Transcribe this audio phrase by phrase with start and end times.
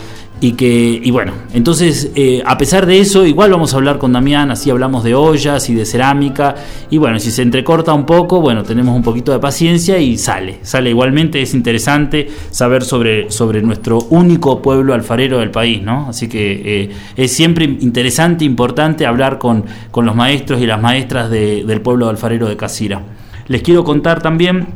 [0.44, 4.12] y que y bueno entonces eh, a pesar de eso igual vamos a hablar con
[4.12, 6.54] Damián así hablamos de ollas y de cerámica
[6.90, 10.58] y bueno si se entrecorta un poco bueno tenemos un poquito de paciencia y sale
[10.60, 16.28] sale igualmente es interesante saber sobre sobre nuestro único pueblo alfarero del país no así
[16.28, 21.64] que eh, es siempre interesante importante hablar con, con los maestros y las maestras de,
[21.64, 23.02] del pueblo alfarero de Casira.
[23.46, 24.68] Les quiero contar también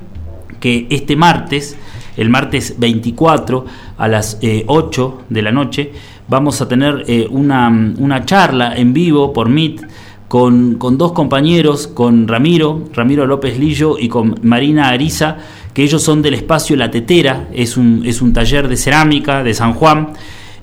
[0.61, 1.77] que este martes
[2.19, 3.65] el martes 24
[3.97, 5.93] a las eh, 8 de la noche
[6.29, 7.69] vamos a tener eh, una,
[7.99, 9.87] una, charla en vivo por Meet
[10.29, 15.39] con, con, dos compañeros, con Ramiro, Ramiro López Lillo y con Marina Ariza,
[15.73, 19.55] que ellos son del espacio La Tetera, es un, es un taller de cerámica de
[19.55, 20.12] San Juan.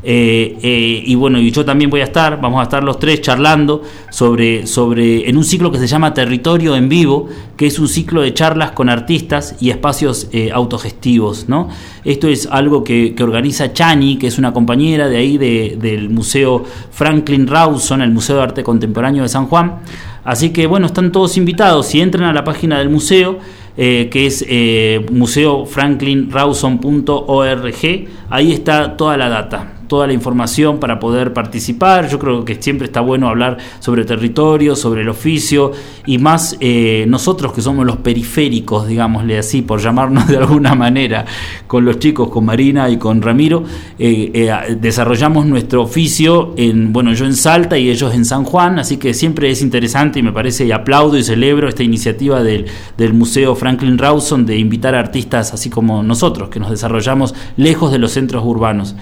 [0.04, 3.22] Eh, eh, y bueno, y yo también voy a estar, vamos a estar los tres
[3.22, 7.88] charlando sobre, sobre, en un ciclo que se llama Territorio en Vivo, que es un
[7.88, 11.70] ciclo de charlas con artistas y espacios eh, autogestivos, ¿no?
[12.04, 16.64] Esto es algo que, organiza Chani, que es una compañera de ahí de, del Museo
[16.92, 19.80] Franklin Rawson, el Museo de Arte Contemporáneo de San Juan.
[20.24, 23.40] Así que bueno, están todos invitados, si entran a la página del museo,
[23.78, 28.08] eh, que es eh, museofranklinrawson.org.
[28.30, 32.10] Ahí está toda la data, toda la información para poder participar.
[32.10, 35.72] Yo creo que siempre está bueno hablar sobre territorio, sobre el oficio
[36.06, 41.26] y más eh, nosotros que somos los periféricos, digámosle así, por llamarnos de alguna manera,
[41.68, 43.64] con los chicos, con Marina y con Ramiro,
[44.00, 48.80] eh, eh, desarrollamos nuestro oficio en, bueno, yo en Salta y ellos en San Juan,
[48.80, 52.66] así que siempre es interesante y me parece aplaudo y celebro esta iniciativa del,
[52.98, 57.92] del Museo Franklin Rawson de invitar a artistas así como nosotros, que nos desarrollamos lejos
[57.92, 58.96] de los centros urbanos.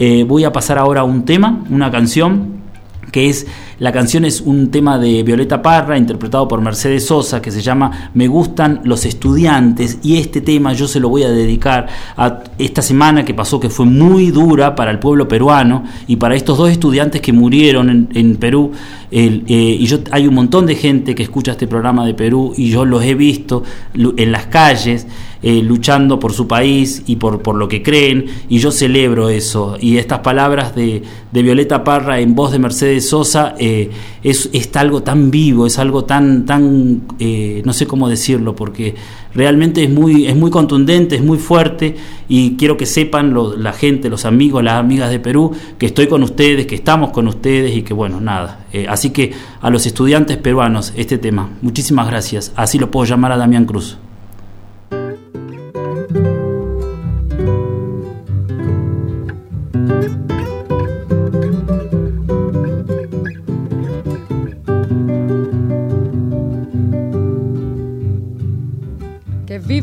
[0.00, 2.60] Eh, voy a pasar ahora a un tema, una canción
[3.10, 3.46] que es
[3.78, 8.10] la canción es un tema de Violeta Parra interpretado por Mercedes Sosa que se llama
[8.12, 11.86] Me gustan los estudiantes y este tema yo se lo voy a dedicar
[12.16, 16.34] a esta semana que pasó que fue muy dura para el pueblo peruano y para
[16.34, 18.72] estos dos estudiantes que murieron en, Perú
[19.12, 22.70] eh, y yo hay un montón de gente que escucha este programa de Perú y
[22.70, 23.62] yo los he visto
[23.94, 25.06] en las calles
[25.40, 29.76] eh, luchando por su país y por, por lo que creen, y yo celebro eso.
[29.80, 33.67] Y estas palabras de, de Violeta Parra en voz de Mercedes Sosa eh,
[34.22, 38.94] es, algo tan vivo, es algo tan, tan eh, no sé cómo decirlo, porque
[39.34, 41.96] realmente es muy, es muy contundente, es muy fuerte,
[42.28, 46.22] y quiero que sepan la gente, los amigos, las amigas de Perú, que estoy con
[46.22, 48.66] ustedes, que estamos con ustedes, y que bueno, nada.
[48.88, 52.52] así que a los estudiantes peruanos, este tema, muchísimas gracias.
[52.56, 53.98] Así lo puedo llamar a Damián Cruz.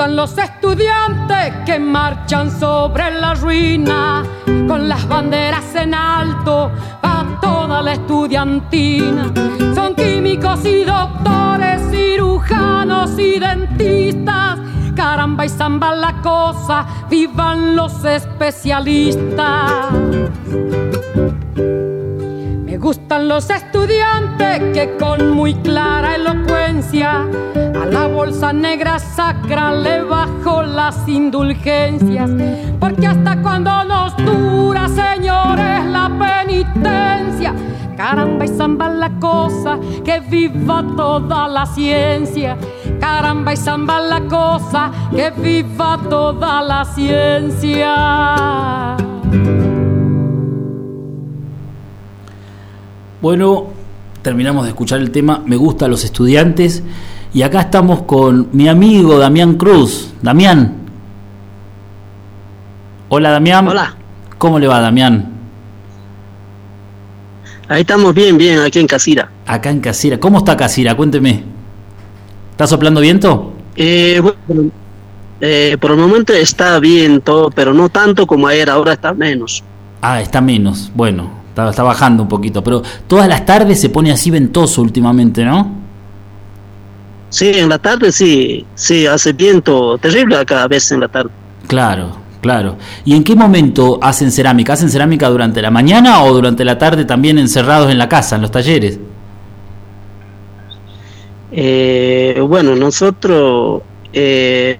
[0.00, 4.22] Gustan los estudiantes que marchan sobre la ruina
[4.66, 6.70] con las banderas en alto
[7.02, 9.30] a toda la estudiantina.
[9.74, 14.58] Son químicos y doctores, cirujanos y dentistas.
[14.96, 19.92] Caramba y zamba la cosa, vivan los especialistas.
[22.64, 27.26] Me gustan los estudiantes que con muy clara elocuencia
[27.80, 32.30] a la bolsa negra sacra le bajo las indulgencias.
[32.78, 37.54] Porque hasta cuando nos dura, señores, la penitencia.
[37.96, 42.58] Caramba y zamba la cosa, que viva toda la ciencia.
[42.98, 47.96] Caramba y zamba la cosa, que viva toda la ciencia.
[53.22, 53.66] Bueno,
[54.22, 56.82] terminamos de escuchar el tema Me gusta los estudiantes
[57.32, 60.12] y acá estamos con mi amigo Damián Cruz.
[60.20, 60.74] Damián.
[63.08, 63.68] Hola Damián.
[63.68, 63.94] Hola.
[64.38, 65.32] ¿Cómo le va Damián?
[67.68, 69.30] Ahí estamos bien, bien, aquí en Casira.
[69.46, 70.18] Acá en Casira.
[70.18, 70.96] ¿Cómo está Casira?
[70.96, 71.44] Cuénteme.
[72.50, 73.52] ¿Está soplando viento?
[73.76, 74.70] Eh, bueno,
[75.40, 79.62] eh, por el momento está bien todo, pero no tanto como ayer, ahora está menos.
[80.02, 80.90] Ah, está menos.
[80.94, 85.44] Bueno, está, está bajando un poquito, pero todas las tardes se pone así ventoso últimamente,
[85.44, 85.80] ¿no?
[87.30, 91.30] Sí, en la tarde sí, sí, hace viento terrible acá a veces en la tarde.
[91.68, 92.76] Claro, claro.
[93.04, 94.72] ¿Y en qué momento hacen cerámica?
[94.72, 98.42] ¿Hacen cerámica durante la mañana o durante la tarde también encerrados en la casa, en
[98.42, 98.98] los talleres?
[101.52, 103.82] Eh, bueno, nosotros,
[104.12, 104.78] eh,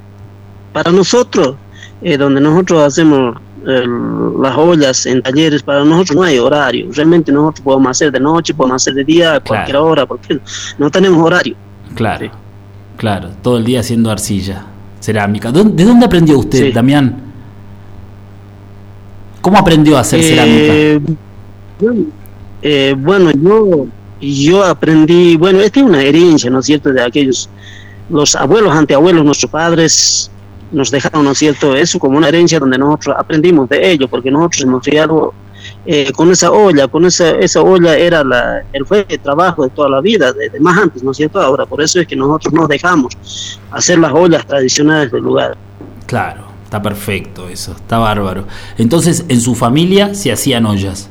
[0.73, 1.55] para nosotros,
[2.03, 6.89] eh, donde nosotros hacemos las ollas en talleres, para nosotros no hay horario.
[6.93, 10.41] Realmente nosotros podemos hacer de noche, podemos hacer de día, a cualquier hora, porque
[10.79, 11.55] no tenemos horario.
[11.95, 12.31] Claro,
[13.01, 14.67] claro, todo el día haciendo arcilla,
[15.01, 15.51] cerámica.
[15.51, 16.71] ¿De dónde aprendió usted, Sí.
[16.71, 17.17] Damián?
[19.41, 20.75] ¿Cómo aprendió a hacer cerámica?
[20.75, 21.01] Eh,
[21.81, 22.05] bueno,
[22.61, 23.87] eh, bueno, yo,
[24.21, 27.49] yo aprendí, bueno, esta es una herencia, ¿no es cierto?, de aquellos,
[28.11, 30.31] los abuelos, anteabuelos, nuestros padres
[30.71, 34.31] nos dejaron, ¿no es cierto?, eso como una herencia donde nosotros aprendimos de ello, porque
[34.31, 35.33] nosotros hemos criado
[35.87, 39.71] eh, con esa olla, con esa, esa olla era la, el fue el trabajo de
[39.71, 41.41] toda la vida, de, más antes, ¿no es cierto?
[41.41, 43.17] Ahora, por eso es que nosotros nos dejamos
[43.71, 45.57] hacer las ollas tradicionales del lugar.
[46.07, 48.47] Claro, está perfecto eso, está bárbaro.
[48.77, 51.09] Entonces, en su familia se hacían ollas.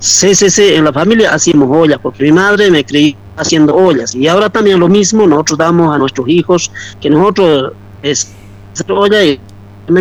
[0.00, 4.14] Sí, sí, sí, en la familia hacíamos ollas, porque mi madre me creí haciendo ollas.
[4.14, 8.34] Y ahora también lo mismo, nosotros damos a nuestros hijos que nosotros es
[8.88, 9.38] olla y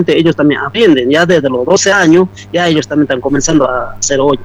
[0.08, 4.20] ellos también aprenden, ya desde los 12 años, ya ellos también están comenzando a hacer
[4.20, 4.42] olla.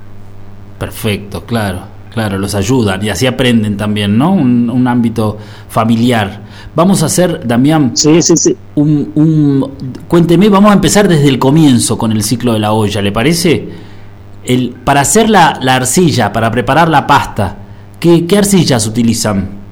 [0.78, 1.80] Perfecto, claro,
[2.12, 4.32] claro, los ayudan y así aprenden también, ¿no?
[4.32, 6.42] Un, ámbito familiar.
[6.74, 8.56] Vamos a hacer, Damián, sí, sí, sí.
[8.74, 9.70] Un, un,
[10.08, 13.68] cuénteme, vamos a empezar desde el comienzo con el ciclo de la olla, ¿le parece?
[14.44, 17.56] El, para hacer la, la arcilla, para preparar la pasta,
[17.98, 19.64] ¿qué, qué arcillas utilizan?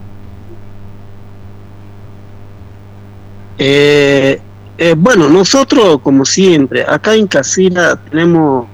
[3.58, 4.40] Eh,
[4.82, 8.66] eh, bueno, nosotros, como siempre, acá en Casila tenemos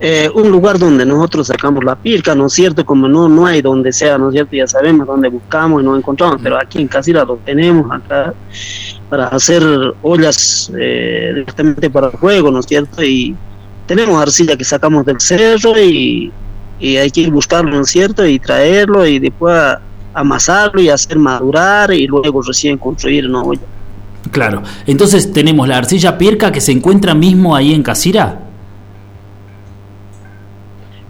[0.00, 2.82] eh, un lugar donde nosotros sacamos la pirca, ¿no es cierto?
[2.86, 4.56] Como no, no hay donde sea, ¿no es cierto?
[4.56, 8.32] Ya sabemos dónde buscamos y nos encontramos, pero aquí en Casila lo tenemos acá
[9.10, 9.62] para hacer
[10.00, 13.02] ollas directamente para el juego, ¿no es cierto?
[13.02, 13.36] Y
[13.86, 16.32] tenemos arcilla que sacamos del cerro y,
[16.80, 18.26] hay que ir buscarlo, ¿no es cierto?
[18.26, 19.76] Y traerlo y después
[20.14, 23.77] amasarlo y hacer madurar y luego recién construir una olla.
[24.30, 28.40] Claro, entonces tenemos la arcilla pirca que se encuentra mismo ahí en Casira.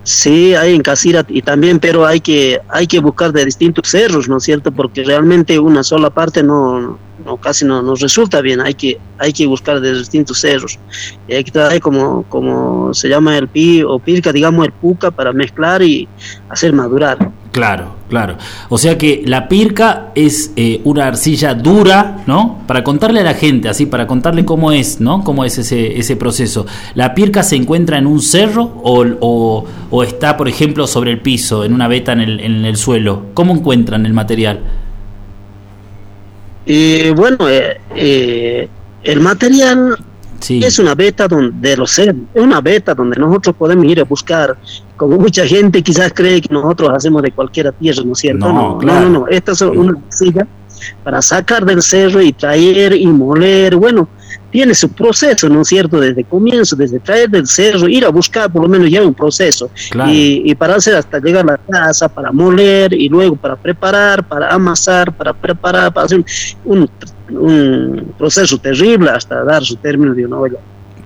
[0.08, 4.26] Sí, hay en Casira y también, pero hay que hay que buscar de distintos cerros,
[4.26, 4.72] ¿no es cierto?
[4.72, 9.34] Porque realmente una sola parte no, no casi no nos resulta bien, hay que hay
[9.34, 10.78] que buscar de distintos cerros.
[11.28, 15.10] Y hay que traer como como se llama el pi o pirca, digamos el puca
[15.10, 16.08] para mezclar y
[16.48, 17.30] hacer madurar.
[17.52, 18.36] Claro, claro.
[18.68, 22.62] O sea que la pirca es eh, una arcilla dura, ¿no?
[22.66, 25.24] Para contarle a la gente, así, para contarle cómo es, ¿no?
[25.24, 26.66] Cómo es ese, ese proceso.
[26.94, 31.64] ¿La pirca se encuentra en un cerro o, o, está, por ejemplo, sobre el piso,
[31.64, 33.26] en una veta en el, en el suelo?
[33.32, 34.60] ¿Cómo encuentran el material?
[36.66, 38.68] Eh, bueno, eh,
[39.02, 39.96] el material
[40.48, 44.56] es una beta donde los seres, es una beta donde nosotros podemos ir a buscar,
[44.96, 48.52] como mucha gente quizás cree que nosotros hacemos de cualquier tierra, ¿no es cierto?
[48.52, 50.46] No, no, no, no, esta es una silla
[51.02, 54.08] para sacar del cerro y traer y moler, bueno,
[54.50, 56.00] tiene su proceso, ¿no es cierto?
[56.00, 59.70] Desde comienzo, desde traer del cerro, ir a buscar por lo menos ya un proceso.
[60.08, 64.48] Y, para hacer hasta llegar a la casa, para moler y luego para preparar, para
[64.48, 66.24] amasar, para preparar, para hacer
[66.64, 66.90] un,
[68.16, 70.58] proceso terrible hasta dar su término de una olla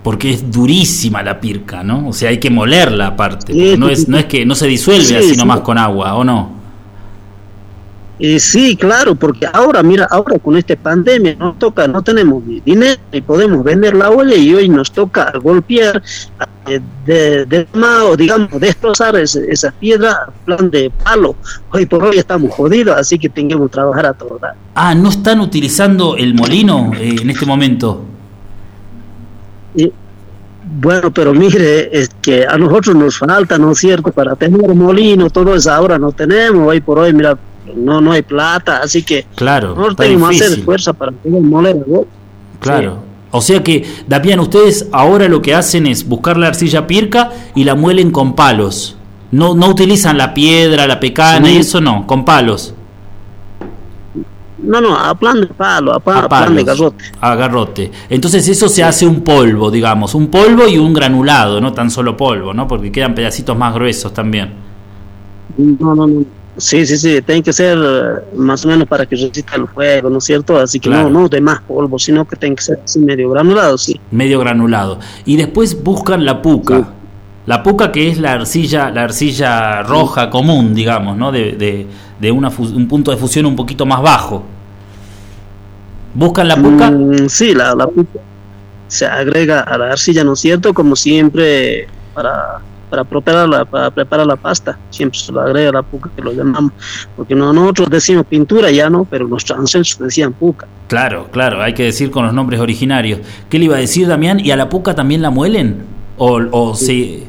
[0.04, 2.08] porque es durísima la pirca, ¿no?
[2.08, 3.76] O sea, hay que molerla aparte.
[3.76, 6.61] no, es, no es que no se disuelve así nomás con agua, ¿o no?
[8.22, 13.00] Y sí, claro, porque ahora, mira, ahora con esta pandemia nos toca, no tenemos dinero
[13.10, 16.00] y podemos vender la olla y hoy nos toca golpear,
[16.68, 21.34] eh, de, de, o digamos, destrozar esa, piedra plan de palo.
[21.72, 24.38] Hoy por hoy estamos jodidos, así que tengamos que trabajar a todo
[24.76, 28.04] Ah, ¿no están utilizando el molino eh, en este momento?
[30.80, 35.28] bueno, pero mire, es que a nosotros nos falta, ¿no es cierto?, para tener molino,
[35.28, 37.36] todo eso ahora no tenemos, hoy por hoy, mira,
[37.74, 41.76] no no hay plata, así que claro, no tenemos que hacer fuerza para moler
[42.60, 43.12] Claro.
[43.32, 47.64] O sea que, Dapián, ustedes ahora lo que hacen es buscar la arcilla pirca y
[47.64, 48.96] la muelen con palos.
[49.30, 52.74] No, no utilizan la piedra, la pecana y eso no, con palos.
[54.58, 57.04] No, no, a plan de palo, a, plan de garrote.
[57.20, 57.90] A garrote.
[58.10, 62.16] Entonces eso se hace un polvo, digamos, un polvo y un granulado, no tan solo
[62.16, 62.68] polvo, ¿no?
[62.68, 64.52] Porque quedan pedacitos más gruesos también.
[65.56, 66.24] No, no, no.
[66.56, 70.10] Sí, sí, sí, tiene que ser eh, más o menos para que resista el fuego,
[70.10, 70.58] ¿no es cierto?
[70.58, 73.78] Así que no, no de más polvo, sino que tiene que ser así medio granulado,
[73.78, 73.98] sí.
[74.10, 74.98] Medio granulado.
[75.24, 76.88] Y después buscan la puca.
[77.46, 81.32] La puca que es la arcilla, la arcilla roja común, digamos, ¿no?
[81.32, 81.86] De, de,
[82.20, 84.44] de una un punto de fusión un poquito más bajo.
[86.14, 86.90] ¿Buscan la puca?
[86.90, 88.20] Mm, sí, la, la puca
[88.92, 90.74] se agrega a la arcilla, ¿no es cierto?
[90.74, 92.60] Como siempre, para
[92.92, 94.78] para preparar la, para preparar la pasta.
[94.90, 96.72] Siempre se lo agrega la puca que lo llamamos.
[97.16, 100.66] Porque no, nosotros decimos pintura ya no, pero los ancestros decían puca.
[100.88, 103.20] Claro, claro, hay que decir con los nombres originarios.
[103.48, 104.40] ¿Qué le iba a decir Damián?
[104.40, 105.86] ¿Y a la puca también la muelen?
[106.18, 107.26] ¿O, o sí.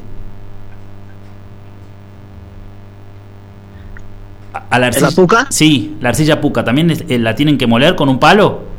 [4.68, 5.46] ¿A la, arcilla, ¿La puca?
[5.48, 6.62] Sí, la arcilla puca.
[6.62, 8.73] ¿También eh, la tienen que moler con un palo?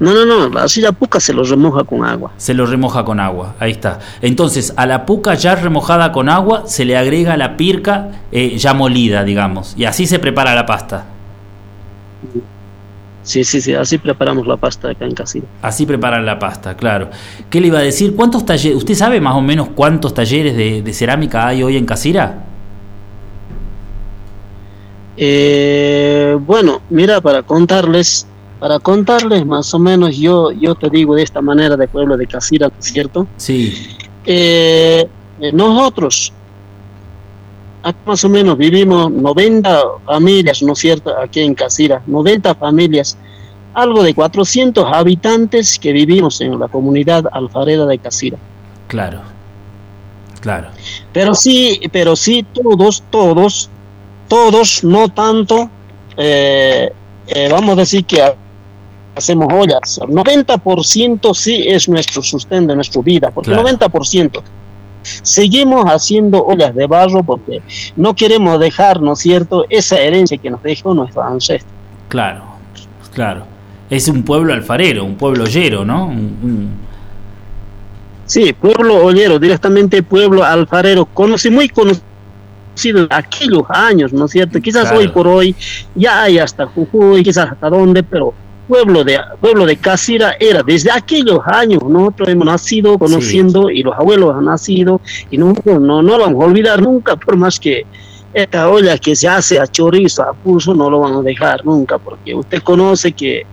[0.00, 2.32] No, no, no, la arcilla puca se lo remoja con agua.
[2.38, 3.98] Se lo remoja con agua, ahí está.
[4.22, 8.72] Entonces, a la puca ya remojada con agua se le agrega la pirca eh, ya
[8.72, 11.04] molida, digamos, y así se prepara la pasta.
[13.22, 15.46] Sí, sí, sí, así preparamos la pasta acá en Casira.
[15.60, 17.10] Así preparan la pasta, claro.
[17.50, 18.16] ¿Qué le iba a decir?
[18.16, 22.44] ¿Cuántos talleres, usted sabe más o menos cuántos talleres de, cerámica hay hoy en Casira?
[25.18, 28.26] Eh, bueno, mira, para contarles,
[28.60, 32.26] para contarles más o menos, yo, yo te digo de esta manera de pueblo de
[32.26, 33.26] Casira, ¿cierto?
[33.38, 33.74] Sí.
[34.26, 35.08] Eh,
[35.40, 36.30] eh, nosotros,
[38.04, 43.16] más o menos vivimos 90 familias, ¿no es cierto?, aquí en Casira, 90 familias,
[43.72, 48.36] algo de 400 habitantes que vivimos en la comunidad alfareda de Casira.
[48.88, 49.22] Claro,
[50.40, 50.68] claro.
[51.14, 53.70] Pero sí, pero sí, todos, todos,
[54.28, 55.70] todos, no tanto,
[56.18, 56.92] eh,
[57.26, 58.22] eh, vamos a decir que
[59.20, 60.00] hacemos ollas.
[60.00, 64.42] 90% sí es nuestro sustento, nuestra vida, porque el 90%
[65.02, 67.62] seguimos haciendo ollas de barro porque
[67.96, 71.72] no queremos dejar, ¿no es cierto?, esa herencia que nos dejó nuestro ancestro.
[72.08, 72.44] Claro,
[73.14, 73.44] claro.
[73.88, 76.12] Es un pueblo alfarero, un pueblo ollero, ¿no?
[78.26, 82.04] Sí, pueblo ollero, directamente pueblo alfarero, conoce, muy conocido
[83.10, 84.60] aquellos años, ¿no es cierto?
[84.60, 85.56] Quizás hoy por hoy
[85.94, 88.32] ya hay hasta Jujuy, quizás hasta dónde, pero
[88.70, 93.94] pueblo de pueblo de Casira era desde aquellos años nosotros hemos nacido conociendo y los
[93.96, 97.84] abuelos han nacido y nosotros no, no lo vamos a olvidar nunca por más que
[98.32, 101.98] esta olla que se hace a chorizo a pulso no lo vamos a dejar nunca
[101.98, 103.44] porque usted conoce que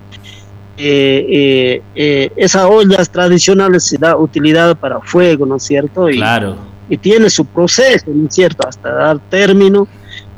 [0.79, 6.07] eh, eh, eh, esas ollas tradicionales se da utilidad para fuego, ¿no es cierto?
[6.07, 6.55] Y, claro.
[6.87, 8.67] Y tiene su proceso, ¿no es cierto?
[8.67, 9.87] Hasta dar término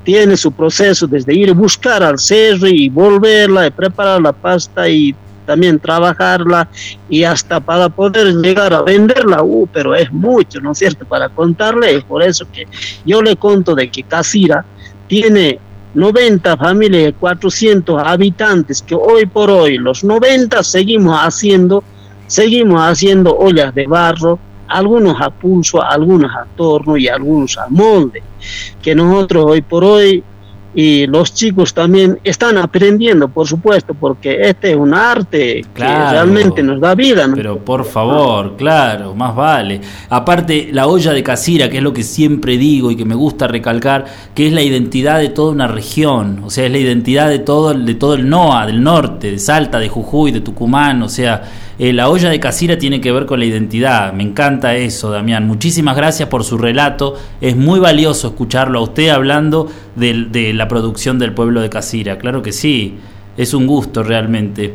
[0.04, 4.88] tiene su proceso desde ir a buscar al cerro y volverla y preparar la pasta
[4.88, 5.16] y
[5.46, 6.70] también trabajarla
[7.10, 11.06] y hasta para poder llegar a venderla, uh, pero es mucho, ¿no es cierto?
[11.06, 12.68] Para contarle, por eso que
[13.04, 14.64] yo le conto de que Casira
[15.08, 15.60] tiene
[15.96, 21.84] 90 familias de 400 habitantes que hoy por hoy los 90 seguimos haciendo,
[22.28, 24.38] seguimos haciendo ollas de barro,
[24.70, 28.22] algunos a pulso, algunos a torno y algunos a molde,
[28.82, 30.24] que nosotros hoy por hoy
[30.74, 36.62] y los chicos también están aprendiendo, por supuesto, porque este es un arte que realmente
[36.62, 37.28] nos da vida.
[37.34, 39.82] Pero por favor, claro, más vale.
[40.10, 43.48] Aparte, la olla de Casira, que es lo que siempre digo y que me gusta
[43.48, 44.06] recalcar,
[44.36, 47.74] que es la identidad de toda una región, o sea, es la identidad de todo,
[47.74, 51.42] de todo el NOA, del norte, de Salta, de Jujuy, de Tucumán, o sea,
[51.80, 54.12] eh, la olla de Casira tiene que ver con la identidad.
[54.12, 55.48] Me encanta eso, Damián.
[55.48, 57.16] Muchísimas gracias por su relato.
[57.40, 62.18] Es muy valioso escucharlo a usted hablando de, la producción del pueblo de Casira.
[62.18, 62.98] Claro que sí.
[63.38, 64.74] Es un gusto realmente.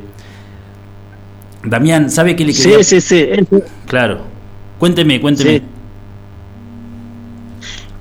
[1.62, 2.82] Damián, ¿sabe qué le quería?
[2.82, 3.58] Sí, sí, sí.
[3.86, 4.20] Claro.
[4.78, 5.62] Cuénteme, cuénteme.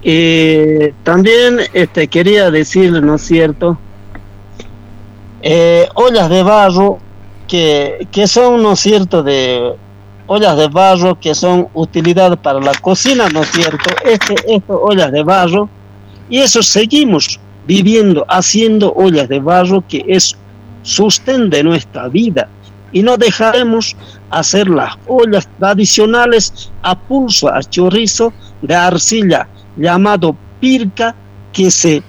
[0.01, 3.77] Eh, también este, quería decirle, ¿no es cierto?
[5.41, 6.99] Eh, ollas de barro
[7.53, 9.75] que, son, ¿no es cierto?, de
[10.25, 13.93] ollas de barro que son utilidad para la cocina, ¿no es cierto?
[14.03, 15.69] Este, estas ollas de barro,
[16.31, 20.35] y eso seguimos viviendo, haciendo ollas de barro que es
[20.81, 22.49] sostén de nuestra vida.
[22.91, 23.95] Y no dejaremos
[24.31, 31.15] hacer las ollas tradicionales a pulso, a chorizo de arcilla, llamado pirca,
[31.51, 32.01] que se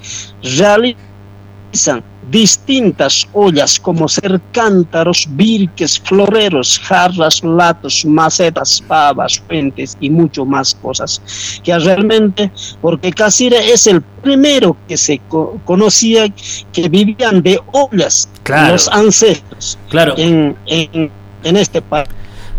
[0.42, 10.44] realizan distintas ollas como ser cántaros, virques, floreros, jarras, latos, macetas, pavas, fuentes y mucho
[10.44, 11.20] más cosas.
[11.62, 15.20] Que realmente, porque Casira es el primero que se
[15.64, 16.28] conocía
[16.72, 18.28] que vivían de ollas,
[18.70, 20.14] los ancestros claro.
[20.16, 21.10] en, en,
[21.42, 22.08] en este país.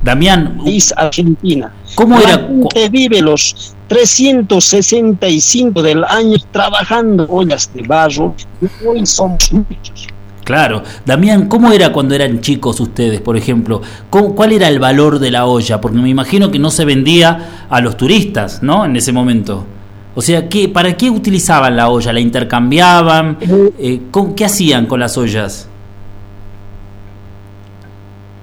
[0.03, 0.59] Damián,
[0.97, 1.73] Argentina.
[1.95, 2.47] ¿Cómo era?
[2.73, 8.35] Que vive los 365 del año trabajando ollas de barro.
[8.85, 10.07] Hoy somos muchos.
[10.45, 10.83] Claro.
[11.05, 13.81] Damián, ¿cómo era cuando eran chicos ustedes, por ejemplo?
[14.09, 15.81] ¿Cuál era el valor de la olla?
[15.81, 18.85] Porque me imagino que no se vendía a los turistas, ¿no?
[18.85, 19.65] En ese momento.
[20.13, 22.13] O sea, ¿qué, ¿para qué utilizaban la olla?
[22.13, 23.39] ¿La intercambiaban?
[23.77, 24.01] Eh,
[24.35, 25.67] ¿Qué hacían con las ollas?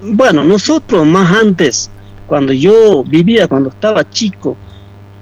[0.03, 1.89] Bueno, nosotros más antes,
[2.27, 4.57] cuando yo vivía, cuando estaba chico,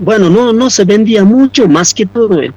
[0.00, 2.52] bueno, no, no se vendía mucho, más que todo el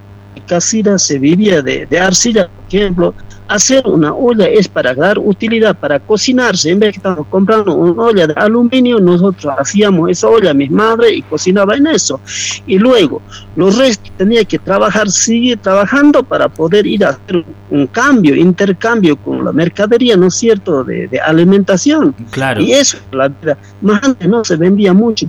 [0.47, 3.13] casira se vivía de, de arcilla, por ejemplo,
[3.47, 6.71] hacer una olla es para dar utilidad, para cocinarse.
[6.71, 11.13] En vez de estar comprando una olla de aluminio, nosotros hacíamos esa olla, mi madre,
[11.13, 12.19] y cocinaba en eso.
[12.67, 13.21] Y luego,
[13.55, 19.15] los restos tenía que trabajar, seguir trabajando para poder ir a hacer un cambio, intercambio
[19.17, 22.13] con la mercadería, ¿no es cierto?, de, alimentación.
[22.31, 22.61] Claro.
[22.61, 23.57] Y eso, la vida.
[23.81, 25.27] Más antes no se vendía mucho,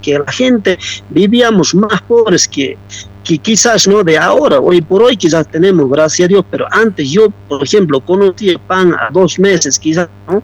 [0.00, 0.78] que la gente
[1.10, 2.76] vivíamos más pobres que
[3.24, 7.10] que quizás no de ahora, hoy por hoy quizás tenemos, gracias a Dios, pero antes
[7.10, 10.42] yo, por ejemplo, conocí el pan a dos meses, quizás, ¿no?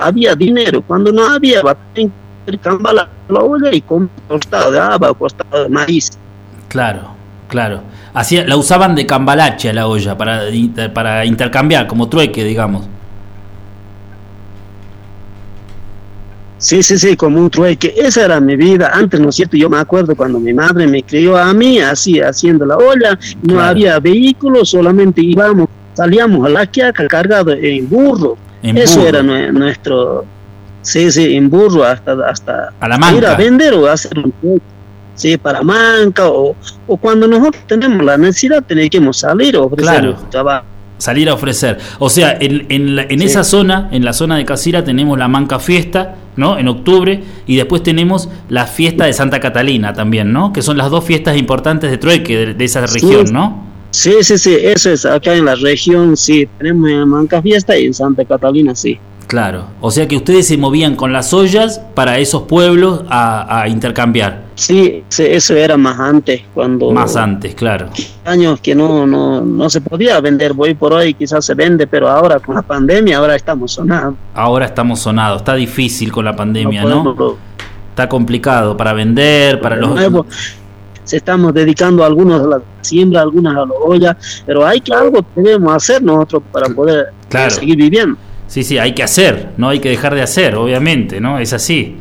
[0.00, 1.62] había dinero, cuando no había,
[2.62, 6.10] cambiar la, la olla y con costado de haba, costado de maíz.
[6.68, 7.14] Claro,
[7.48, 7.82] claro.
[8.12, 10.42] Hacía, la usaban de cambalache a la olla para,
[10.92, 12.88] para intercambiar, como trueque, digamos.
[16.60, 17.94] Sí, sí, sí, como un trueque.
[17.96, 18.90] Esa era mi vida.
[18.92, 19.56] Antes, ¿no es cierto?
[19.56, 23.18] Yo me acuerdo cuando mi madre me crió a mí, así, haciendo la olla.
[23.42, 28.36] No había vehículos, solamente íbamos, salíamos a la quiaca cargado en burro.
[28.62, 30.26] Eso era nuestro,
[30.82, 34.60] sí, sí, en burro hasta, hasta a la ir a vender o hacer un
[35.14, 36.54] sí, para manca o,
[36.86, 40.60] o cuando nosotros tenemos la necesidad tenemos que salir o ofrecer claro.
[41.00, 41.78] Salir a ofrecer.
[41.98, 45.58] O sea, en, en, en esa zona, en la zona de Casira, tenemos la Manca
[45.58, 46.58] Fiesta, ¿no?
[46.58, 50.52] En octubre, y después tenemos la fiesta de Santa Catalina también, ¿no?
[50.52, 53.64] Que son las dos fiestas importantes de trueque de, esa región, ¿no?
[53.90, 57.86] Sí, sí, sí, eso es acá en la región, sí, tenemos en Manca Fiesta y
[57.86, 58.98] en Santa Catalina, sí.
[59.30, 64.42] Claro, o sea que ustedes se movían con las ollas para esos pueblos a, intercambiar.
[64.56, 66.90] Sí, eso era más antes, cuando...
[66.90, 67.90] Más antes, claro.
[68.24, 72.08] Años que no, no, no se podía vender, voy por hoy quizás se vende, pero
[72.08, 74.16] ahora con la pandemia, ahora estamos sonados.
[74.34, 77.36] Ahora estamos sonados, está difícil con la pandemia, ¿no?
[77.90, 79.90] Está complicado para vender, para los...
[79.90, 80.26] Nuevo,
[81.04, 84.92] se estamos dedicando a algunos a la siembra, algunas a la olla, pero hay que
[84.92, 87.12] algo debemos hacer nosotros para poder
[87.48, 88.18] seguir viviendo.
[88.50, 91.38] Sí, sí, hay que hacer, no hay que dejar de hacer, obviamente, ¿no?
[91.38, 91.94] Es así.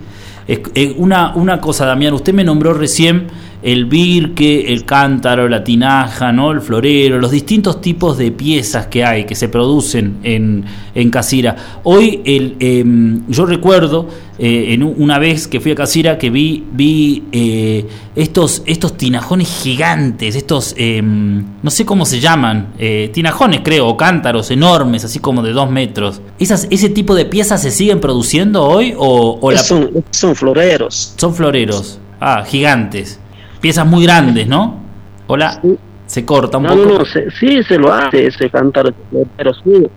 [0.48, 0.60] Es,
[0.98, 3.28] una, una cosa, Damián, usted me nombró recién
[3.62, 6.52] el birque, el cántaro, la tinaja, ¿no?
[6.52, 10.64] el florero, los distintos tipos de piezas que hay, que se producen en,
[10.96, 11.56] en Casira.
[11.84, 16.64] Hoy el, em, yo recuerdo eh, en una vez que fui a Casira que vi,
[16.72, 23.60] vi eh, estos, estos tinajones gigantes, estos, em, no sé cómo se llaman, eh, tinajones
[23.62, 26.22] creo, o cántaros enormes, así como de dos metros.
[26.40, 31.14] Esas, ¿Ese tipo de piezas se siguen produciendo hoy o, son, son floreros?
[31.18, 32.00] Son floreros.
[32.22, 33.20] Ah, gigantes.
[33.62, 34.80] Piezas muy grandes, ¿no?
[35.28, 35.62] Hola.
[36.06, 36.76] Se corta un poco.
[36.76, 38.92] No, no, sí se lo hace ese cantar,
[39.38, 39.88] pero sí,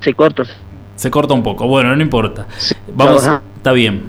[0.00, 0.44] se corta.
[0.96, 1.68] Se corta un poco.
[1.68, 2.46] Bueno, no importa.
[2.94, 4.02] Vamos, está bien.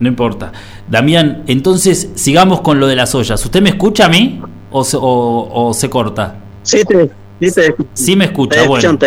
[0.00, 0.50] No importa.
[0.88, 3.44] Damián, entonces sigamos con lo de las ollas.
[3.44, 6.36] ¿Usted me escucha a mí o se, o, se corta?
[6.62, 8.66] Sí, te, sí, te, sí me escucha.
[8.66, 8.98] bueno.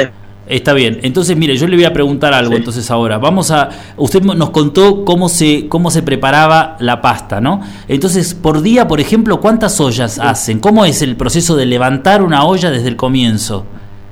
[0.47, 0.99] Está bien.
[1.01, 3.17] Entonces, mire, yo le voy a preguntar algo entonces ahora.
[3.17, 7.61] Vamos a usted nos contó cómo se cómo se preparaba la pasta, ¿no?
[7.87, 10.59] Entonces, por día, por ejemplo, ¿cuántas ollas hacen?
[10.59, 13.65] ¿Cómo es el proceso de levantar una olla desde el comienzo?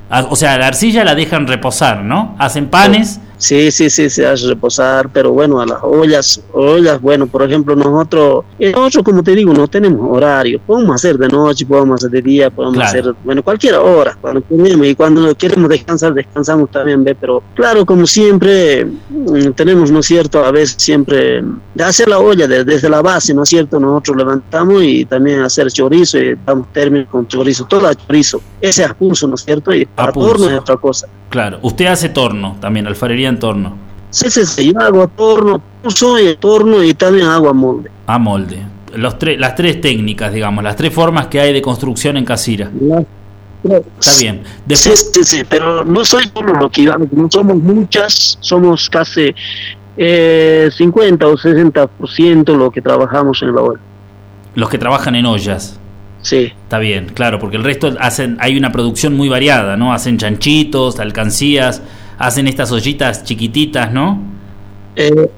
[0.09, 2.35] Ah, o sea, la arcilla la dejan reposar, ¿no?
[2.39, 7.27] Hacen panes Sí, sí, sí, se hace reposar, pero bueno, a las ollas, ollas, bueno,
[7.27, 11.65] por ejemplo, nosotros, eh, nosotros como te digo, no tenemos horario, podemos hacer de noche,
[11.65, 16.13] podemos hacer de día, podemos hacer, bueno, cualquier hora, cuando queremos, y cuando queremos descansar,
[16.13, 17.15] descansamos también, ¿ve?
[17.15, 21.43] pero claro, como siempre, mm, tenemos, ¿no es cierto?, a veces siempre,
[21.73, 25.71] de hacer la olla desde la base, ¿no es cierto?, nosotros levantamos y también hacer
[25.71, 29.85] chorizo, y damos término con chorizo, todo chorizo, ese es pulso, ¿no es cierto?, y
[29.85, 31.07] para torno es otra cosa.
[31.33, 33.77] Claro, usted hace torno también, alfarería en torno.
[34.09, 37.89] Sí, sí, sí, yo hago torno, soy torno y también hago a molde.
[38.05, 38.63] A molde.
[38.95, 42.69] Los tres, las tres técnicas, digamos, las tres formas que hay de construcción en Casira.
[43.63, 44.43] Está bien.
[44.65, 45.11] Después...
[45.13, 49.33] Sí, sí, pero no soy solo lo que no somos muchas, somos casi
[49.97, 53.81] eh, 50 o 60% lo que trabajamos en la olla.
[54.55, 55.79] Los que trabajan en ollas.
[56.21, 56.53] Sí.
[56.63, 59.93] Está bien, claro, porque el resto hacen, hay una producción muy variada, ¿no?
[59.93, 61.81] Hacen chanchitos, alcancías,
[62.17, 64.21] hacen estas ollitas chiquititas, ¿no?
[64.95, 65.29] Eh,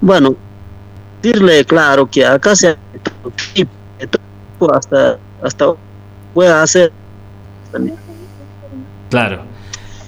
[0.00, 0.34] bueno,
[1.22, 2.76] decirle claro que acá se
[4.74, 5.74] hasta hasta
[6.34, 6.92] puede hacer
[7.70, 7.96] también.
[9.10, 9.47] Claro.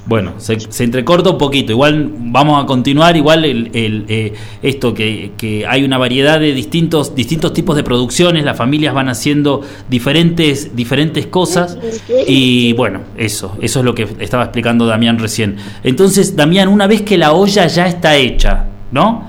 [0.06, 1.72] Bueno, se, entrecorta un poquito.
[1.72, 3.16] Igual vamos a continuar.
[3.16, 4.32] Igual el, eh,
[4.62, 8.44] esto que, que, hay una variedad de distintos distintos tipos de producciones.
[8.44, 11.78] Las familias van haciendo diferentes diferentes cosas
[12.26, 15.56] y bueno, eso eso es lo que estaba explicando Damián recién.
[15.84, 19.28] Entonces, Damián, una vez que la olla ya está hecha, ¿no?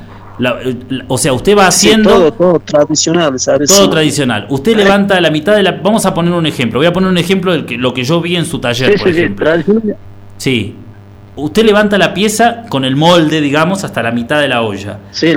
[1.07, 2.31] o sea, usted va haciendo...
[2.33, 3.69] todo, tradicional, ¿sabes?
[3.69, 4.47] Todo tradicional.
[4.49, 5.71] Usted levanta la mitad de la...
[5.73, 6.79] Vamos a poner un ejemplo.
[6.79, 9.51] Voy a poner un ejemplo de lo que yo vi en su taller, por ejemplo.
[10.41, 10.75] Sí.
[11.35, 14.97] Usted levanta la pieza con el molde, digamos, hasta la mitad de la olla.
[15.11, 15.35] Sí,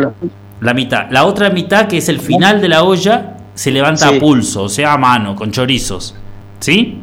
[0.60, 1.10] la, mitad.
[1.10, 4.68] La otra mitad, que es el final de la olla, se levanta a pulso, o
[4.70, 6.14] sea, a mano, con chorizos.
[6.58, 6.98] ¿Sí?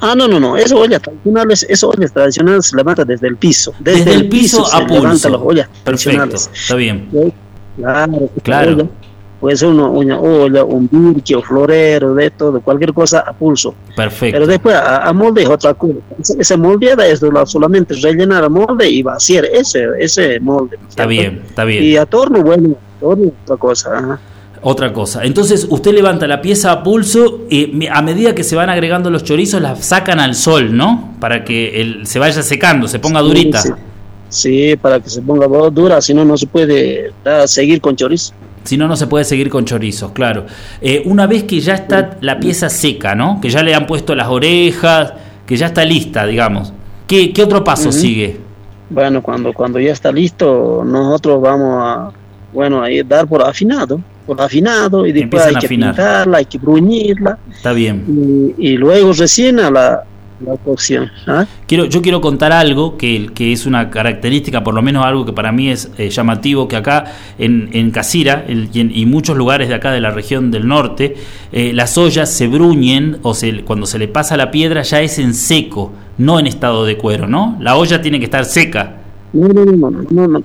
[0.00, 0.56] Ah, no, no, no.
[0.56, 3.72] Eso olla tradicional, eso olla tradicional se levanta desde el piso.
[3.78, 5.54] Desde, el piso, a pulso.
[5.84, 7.32] Perfecto, está bien.
[7.76, 8.90] Claro, claro.
[9.40, 13.74] Puede ser una, una olla, un birque o florero, de todo, cualquier cosa a pulso.
[13.94, 14.34] Perfecto.
[14.34, 15.94] Pero después a, a molde es otra cosa.
[16.38, 20.76] Esa moldeada es solamente rellenar el molde y vaciar ese, ese molde.
[20.76, 21.84] ¿no es Está bien, está bien.
[21.84, 23.98] Y a torno, bueno, torno otra cosa.
[23.98, 24.20] ajá.
[24.62, 25.22] Otra cosa.
[25.22, 29.22] Entonces usted levanta la pieza a pulso y a medida que se van agregando los
[29.22, 31.14] chorizos las sacan al sol, ¿no?
[31.20, 33.60] Para que el, se vaya secando, se ponga durita.
[33.60, 33.70] Sí,
[34.28, 38.32] sí, para que se ponga dura, si no, no se puede ah, seguir con chorizo.
[38.66, 40.46] Si no, no se puede seguir con chorizos, claro.
[40.80, 43.40] Eh, una vez que ya está la pieza seca, ¿no?
[43.40, 45.12] Que ya le han puesto las orejas,
[45.46, 46.72] que ya está lista, digamos.
[47.06, 48.40] ¿Qué, qué otro paso sigue?
[48.90, 52.10] Bueno, cuando, cuando ya está listo, nosotros vamos a,
[52.52, 55.90] bueno, a dar por afinado, por afinado, y después Empiezan hay que afinar.
[55.94, 58.54] pintarla, hay que bruñirla, Está bien.
[58.58, 60.04] y, y luego recién a la,
[60.40, 61.10] la cocción.
[61.26, 61.46] ¿ah?
[61.66, 65.32] Quiero, yo quiero contar algo que, que es una característica, por lo menos algo que
[65.32, 67.04] para mí es eh, llamativo, que acá
[67.38, 70.66] en, en Casira el- y en y muchos lugares de acá de la región del
[70.68, 71.16] norte,
[71.52, 75.18] eh, las ollas se bruñen o se, cuando se le pasa la piedra ya es
[75.18, 77.56] en seco, no en estado de cuero, ¿no?
[77.60, 78.96] La olla tiene que estar seca.
[79.32, 80.42] No, no, no, no, no, no,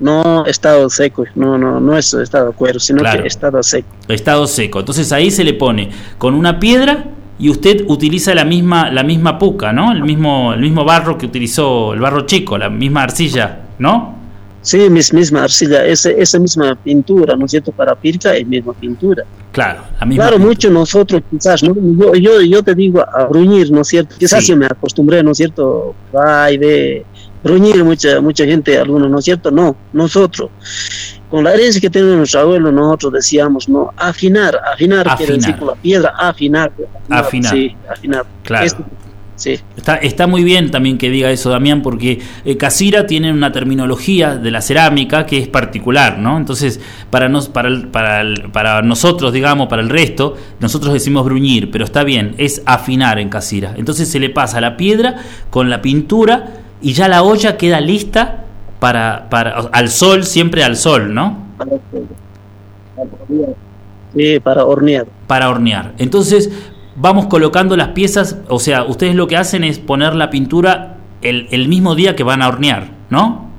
[0.00, 3.22] no estado seco, no, no, no es estado cuero, sino Claro.
[3.22, 3.86] que estado seco.
[4.08, 4.80] estado seco.
[4.80, 7.04] Entonces ahí se le pone con una piedra
[7.38, 9.92] y usted utiliza la misma la misma puca, ¿no?
[9.92, 14.22] El mismo el mismo barro que utilizó el barro chico, la misma arcilla, ¿no?
[14.62, 17.72] Sí, mis, misma arcilla, ese, esa misma pintura, ¿no es cierto?
[17.72, 19.24] Para pirca es misma pintura.
[19.50, 20.22] Claro, la misma.
[20.22, 20.54] Claro, pintura.
[20.54, 21.74] mucho nosotros quizás, ¿no?
[21.74, 24.14] Yo, yo, yo te digo a bruñir, ¿no es cierto?
[24.16, 24.52] Quizás Sí.
[24.52, 25.96] yo me acostumbré, ¿no es cierto?
[26.14, 27.04] Ay, de
[27.42, 29.50] bruñir mucha, mucha gente, algunos, ¿no es cierto?
[29.50, 30.50] No, nosotros.
[31.32, 33.90] Con la herencia que tenemos nuestros abuelos, nosotros decíamos, ¿no?
[33.96, 35.58] Afinar, afinar, quiere decir Afinar.
[35.58, 36.72] con la piedra, afinar.
[37.08, 37.50] Afinar.
[37.54, 38.24] Sí, afinar.
[38.44, 38.66] Claro.
[39.34, 39.58] Sí.
[39.76, 44.36] Está, está muy bien también que diga eso, Damián, porque eh, Casira tiene una terminología
[44.36, 46.36] de la cerámica que es particular, ¿no?
[46.36, 51.24] Entonces, para, nos, para, el- para, el- para nosotros, digamos, para el resto, nosotros decimos
[51.24, 53.72] bruñir, pero está bien, es afinar en Casira.
[53.76, 55.16] Entonces se le pasa la piedra
[55.50, 58.41] con la pintura y ya la olla queda lista
[58.82, 61.38] para, para al sol, siempre al sol, ¿no?
[61.56, 61.70] Para,
[64.12, 65.06] sí, para hornear.
[65.28, 65.94] Para hornear.
[65.98, 66.50] Entonces,
[66.96, 71.46] vamos colocando las piezas, o sea, ustedes lo que hacen es poner la pintura el,
[71.52, 73.52] el mismo día que van a hornear, ¿no?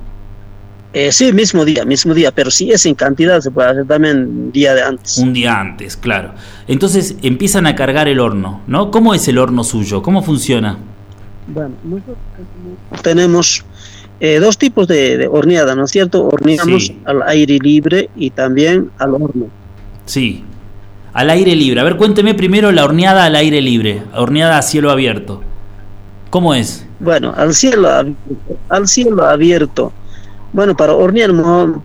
[0.92, 4.52] Eh, sí, mismo día, mismo día, pero si es en cantidad, se puede hacer también
[4.52, 5.16] día de antes.
[5.16, 6.34] Un día antes, claro.
[6.68, 8.90] Entonces empiezan a cargar el horno, ¿no?
[8.90, 10.02] ¿Cómo es el horno suyo?
[10.02, 10.76] ¿Cómo funciona?
[11.46, 12.16] Bueno, nosotros
[13.02, 13.64] tenemos
[14.26, 16.24] eh, dos tipos de, de horneada, ¿no es cierto?
[16.26, 16.98] Horneamos Sí.
[17.04, 19.46] al aire libre y también al horno.
[20.06, 20.42] Sí.
[21.12, 21.80] Al aire libre.
[21.80, 25.42] A ver, cuénteme primero la horneada al aire libre, horneada a cielo abierto.
[26.30, 26.86] ¿Cómo es?
[27.00, 28.14] Bueno, al cielo, ab-
[28.68, 29.92] al cielo abierto.
[30.52, 31.30] Bueno, para hornear,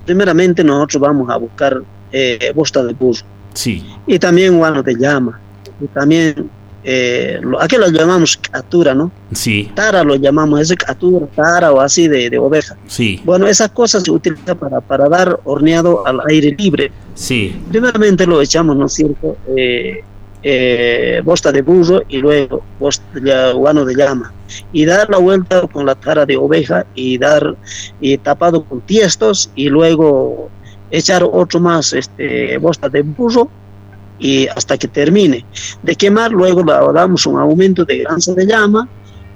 [0.05, 3.19] primeramente nosotros vamos a buscar eh, bosta de burro
[3.53, 5.39] Sí, y también guano de llama.
[5.81, 6.49] Y también,
[6.83, 9.11] eh, aquí lo llamamos catura, ¿no?
[9.33, 12.77] sí, Tara lo llamamos, ese catura, tara o así de, de oveja.
[12.87, 16.91] sí, Bueno, esas cosas se utilizan para, para dar horneado al aire libre.
[17.13, 19.35] sí, Primeramente lo echamos, ¿no es cierto?
[19.55, 20.03] Eh,
[20.41, 24.31] eh, bosta de burro y luego bosta de guano de llama.
[24.71, 27.55] Y dar la vuelta con la cara de oveja y dar
[27.99, 30.49] y tapado con tiestos y luego
[30.91, 33.49] echar otro más este, bosta de burro
[34.19, 35.45] y hasta que termine.
[35.81, 38.87] De quemar luego le damos un aumento de grasa de llama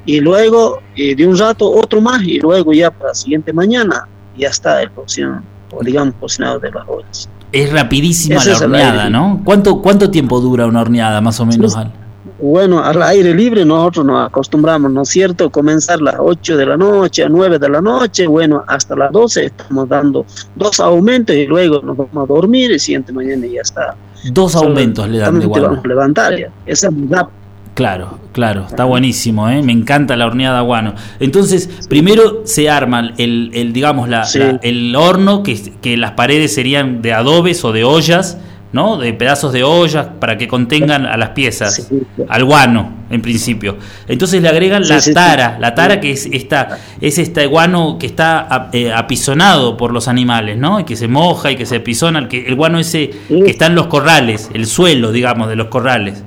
[0.06, 4.08] y luego eh, de un rato otro más y luego ya para la siguiente mañana
[4.38, 7.30] ya está el cocción o digamos cocinado de las ollas.
[7.52, 9.10] Es rapidísima Ese la horneada.
[9.10, 9.41] ¿no?
[9.46, 11.76] ¿Cuánto, ¿Cuánto tiempo dura una horneada, más o menos?
[11.76, 11.91] Al?
[12.39, 15.50] Bueno, al aire libre nosotros nos acostumbramos, ¿no es cierto?
[15.50, 19.12] Comenzar a las 8 de la noche, a 9 de la noche, bueno, hasta las
[19.12, 23.62] 12 estamos dando dos aumentos y luego nos vamos a dormir y siguiente mañana ya
[23.62, 23.96] está.
[24.32, 25.68] Dos aumentos le dan de Solamente guano.
[25.70, 26.48] vamos a levantar ya.
[26.66, 27.44] Esa es rápido.
[27.74, 29.64] Claro, claro, está buenísimo, ¿eh?
[29.64, 30.94] me encanta la horneada guano.
[31.20, 34.38] Entonces, primero se arma el, el digamos, la, Sí.
[34.38, 38.38] la- el horno, que, que las paredes serían de adobes o de ollas,
[38.74, 38.98] ¿no?
[38.98, 43.78] De pedazos de ollas para que contengan a las piezas, Sí, al guano, en principio.
[44.08, 45.14] Entonces le agregan la Sí, sí, sí.
[45.14, 50.08] tara, la tara que es esta, es este guano que está eh, apisonado por los
[50.08, 50.80] animales, ¿no?
[50.80, 53.68] Y que se moja y que se apisona, el, que, el guano ese que está
[53.68, 56.24] en los corrales, el suelo, digamos, de los corrales,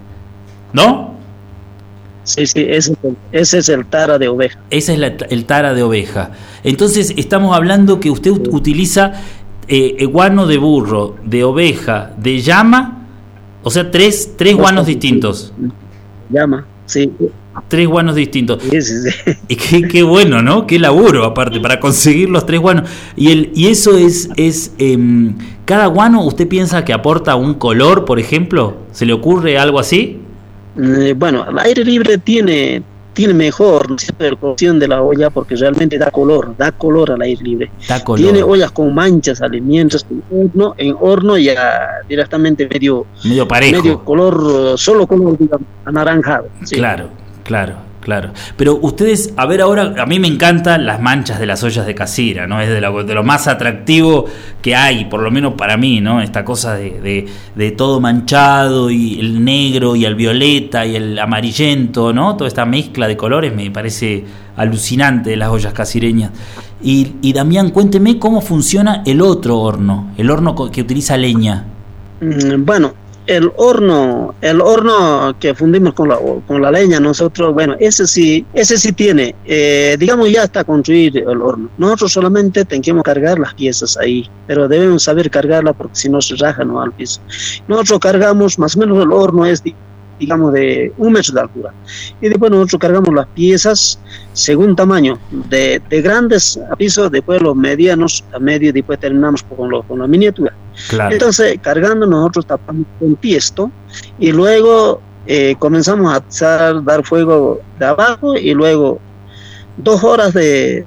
[0.73, 1.15] ¿no?
[2.23, 4.59] Sí, sí, ese es el, ese es el tara de oveja.
[4.71, 6.31] Ese es la- el tara de oveja.
[6.65, 9.13] Entonces estamos hablando que usted ut- utiliza
[9.69, 13.07] eh, eh, guano de burro, de oveja, de llama,
[13.63, 15.53] o sea, tres, tres guanos distintos.
[16.31, 16.67] Llama.
[16.87, 17.11] Sí.
[17.69, 18.63] Tres guanos distintos.
[18.63, 19.33] Sí, sí, sí.
[19.49, 20.67] Y qué, qué bueno, ¿no?
[20.67, 22.89] Qué laburo, aparte, para conseguir los tres guanos.
[23.17, 28.05] Y, el, y eso es, es em, cada guano, ¿usted piensa que aporta un color,
[28.05, 28.77] por ejemplo?
[28.93, 30.21] ¿Se le ocurre algo así?
[30.79, 32.83] Eh, bueno, el aire libre tiene,
[33.17, 37.23] tiene mejor ¿no la cocción de la olla porque realmente da color, da color al
[37.23, 37.71] aire libre.
[37.89, 38.21] Da color.
[38.21, 39.41] Tiene ollas con manchas,
[40.05, 43.83] que en horno, en horno ya directamente medio, Medio parejo.
[43.83, 46.49] medio color, solo color digamos, anaranjado.
[46.65, 46.77] sí.
[46.77, 47.09] Claro,
[47.43, 47.77] claro,
[48.07, 48.31] claro.
[48.57, 51.95] Pero ustedes, a ver ahora, a mí me encantan las manchas de las ollas de
[51.97, 52.61] casira, ¿no?
[52.61, 54.27] Es de lo, de lo más atractivo
[54.63, 56.21] que hay, por lo menos para mí, ¿no?
[56.21, 62.13] Esta cosa de, de- todo manchado y el negro y el violeta y el amarillento,
[62.13, 62.37] ¿no?
[62.37, 64.25] Toda esta mezcla de colores me parece
[64.57, 66.31] alucinante de las ollas casireñas.
[66.81, 71.65] Y, y Damián, cuénteme cómo funciona el otro horno, el horno que utiliza leña.
[72.21, 72.93] Mm, Bueno,
[73.27, 78.47] el horno, el horno que fundimos con la, con la leña, nosotros, bueno, ese sí,
[78.55, 81.69] ese sí tiene, eh, digamos ya está construido el horno.
[81.77, 86.21] Nosotros solamente tenemos que cargar las piezas ahí, pero debemos saber cargarla porque si no
[86.21, 87.21] se raja no al piso.
[87.69, 89.63] Nosotros cargamos, más o menos el horno es,
[90.19, 91.73] digamos, de un metro de altura.
[92.21, 93.99] Y después nosotros cargamos las piezas
[94.33, 99.43] según tamaño, de, de grandes a piso, después los medianos a medio, y después terminamos
[99.43, 100.53] con, lo- con la miniatura.
[100.89, 101.13] Claro.
[101.13, 103.71] Entonces, cargando nosotros tapamos con tiesto
[104.19, 109.01] y luego eh, comenzamos a dar fuego de abajo y luego
[109.79, 110.85] dos horas de,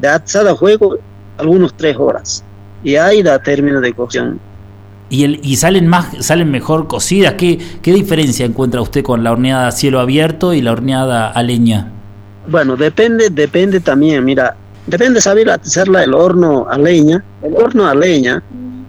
[0.00, 0.96] de atizar a fuego,
[1.38, 2.42] algunos tres horas.
[2.82, 4.40] Y ahí da término de cocción.
[5.10, 7.34] Y, el, y salen más salen mejor cocidas.
[7.34, 11.42] ¿Qué, ¿Qué diferencia encuentra usted con la horneada a cielo abierto y la horneada a
[11.42, 11.88] leña?
[12.48, 17.22] Bueno, depende, depende también, mira, depende saber atizarla el horno a leña.
[17.42, 18.42] El horno a leña,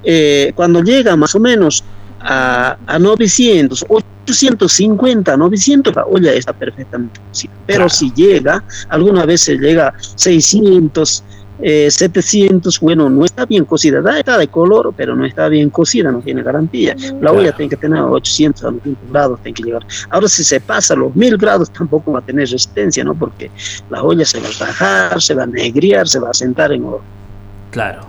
[0.04, 1.84] eh, cuando llega más o menos
[2.22, 7.52] a, a 900, 850, 900, la olla está perfectamente cocida.
[7.66, 7.90] Pero Claro.
[7.90, 11.24] si llega, algunas veces llega a 600,
[11.62, 15.70] eh, 700, bueno, no está bien cocida, da, está de color, pero no está bien
[15.70, 16.96] cocida, no tiene garantía.
[17.22, 17.58] La olla Claro.
[17.58, 19.86] tiene que tener 800 a 900 grados, tiene que llegar.
[20.10, 23.14] Ahora, si se pasa los 1000 grados, tampoco va a tener resistencia, ¿no?
[23.16, 23.52] Porque
[23.90, 26.84] la olla se va a rajar, se va a negriar, se va a sentar en
[26.86, 27.02] horno.
[27.72, 28.02] Claro.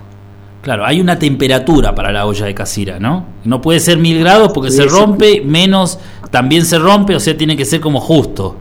[0.62, 3.26] Claro, hay una temperatura para la olla de casira, ¿no?
[3.44, 4.88] No puede ser mil grados porque Sí, se sí.
[4.88, 5.98] rompe, menos
[6.30, 8.56] también se rompe, o sea, tiene que ser como justo.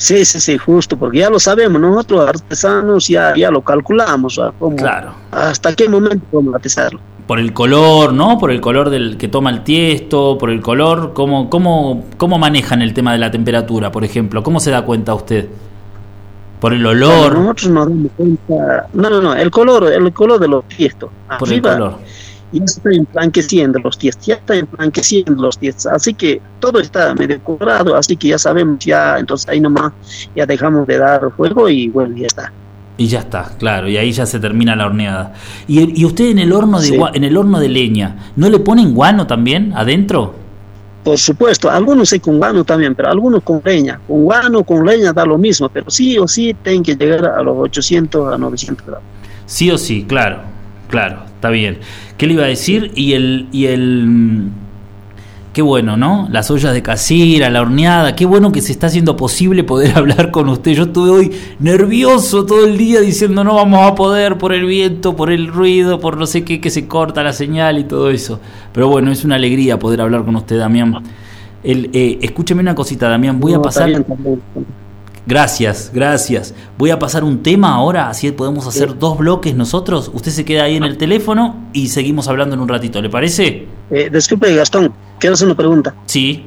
[0.00, 4.40] Sí, sí, sí, justo, porque ya lo sabemos, nosotros artesanos ya, ya lo calculamos.
[4.58, 5.12] Cómo- Claro.
[5.30, 6.98] hasta qué momento vamos a atizarlo.
[7.26, 8.38] Por el color, ¿no?
[8.38, 12.80] Por el color del que toma el tiesto, por el color, ¿cómo, cómo, cómo manejan
[12.80, 14.42] el tema de la temperatura, por ejemplo?
[14.42, 15.48] ¿Cómo se da cuenta usted?
[16.60, 20.40] Por el Bueno, olor, nosotros nos damos cuenta, no, no, no, el color, el color
[20.40, 21.10] de los tiestos.
[21.38, 21.98] por el color.
[22.52, 27.14] Ya se está emblanqueciendo los tiestos, ya está emblanqueciendo los tiestos, así que todo está
[27.14, 29.92] medio colorado, así que ya sabemos, ya, entonces ahí nomás
[30.34, 32.52] ya dejamos de dar fuego y bueno, ya está.
[32.96, 35.32] Y ya está, claro, y ahí ya se termina la horneada.
[35.66, 36.98] ¿Y, y usted en el horno de Sí.
[37.14, 40.34] en el horno de leña, ¿no le ponen guano también adentro?
[41.02, 43.98] Por supuesto, algunos sí con guano también, pero algunos con leña.
[44.06, 47.42] Con guano, con leña da lo mismo, pero sí o sí tienen que llegar a
[47.42, 49.04] los 800 a 900 grados.
[49.46, 50.40] Sí o sí, claro,
[50.90, 51.78] claro, está bien.
[52.18, 52.92] ¿Qué le iba a decir?
[52.94, 54.48] Y el, y el,
[55.52, 56.28] qué bueno, ¿no?
[56.30, 60.30] Las ollas de casira, la horneada, qué bueno que se está haciendo posible poder hablar
[60.30, 60.72] con usted.
[60.72, 65.16] Yo estuve hoy nervioso todo el día diciendo no vamos a poder por el viento,
[65.16, 68.40] por el ruido, por no sé qué, que se corta la señal y todo eso.
[68.72, 70.94] Pero bueno, es una alegría poder hablar con usted, Damián.
[71.62, 73.90] El, eh, escúcheme una cosita, Damián, voy a No, pasar...
[75.26, 76.54] Gracias, gracias.
[76.78, 80.10] Voy a pasar un tema ahora, así podemos hacer dos bloques nosotros.
[80.14, 83.66] Usted se queda ahí en el teléfono y seguimos hablando en un ratito, ¿le parece?
[83.90, 85.94] Eh, disculpe, Gastón, quiero hacer una pregunta.
[86.06, 86.46] Sí.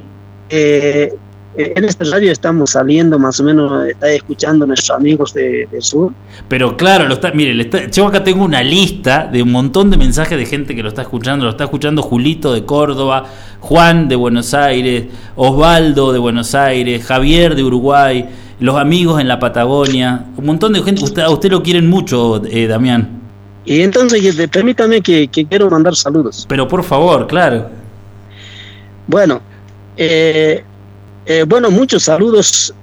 [0.50, 1.14] Eh,
[1.56, 5.68] eh, en este radio estamos saliendo más o menos, está escuchando a nuestros amigos de,
[5.72, 6.12] del sur.
[6.48, 9.92] Pero claro, lo está, mire, le está- yo acá tengo una lista de un montón
[9.92, 11.46] de mensajes de gente que lo está escuchando.
[11.46, 13.26] Lo está escuchando Julito de Córdoba,
[13.60, 15.06] Juan de Buenos Aires,
[15.36, 18.28] Osvaldo de Buenos Aires, Javier de Uruguay,
[18.64, 21.04] los amigos en la Patagonia, un montón de gente.
[21.04, 23.10] Usted, a usted lo quieren mucho, eh, Damián.
[23.66, 26.46] Y entonces, eh, permítame que, que quiero mandar saludos.
[26.48, 27.68] Pero por favor, claro.
[29.06, 29.42] Bueno,
[29.98, 30.64] eh,
[31.26, 32.74] eh, bueno, muchos saludos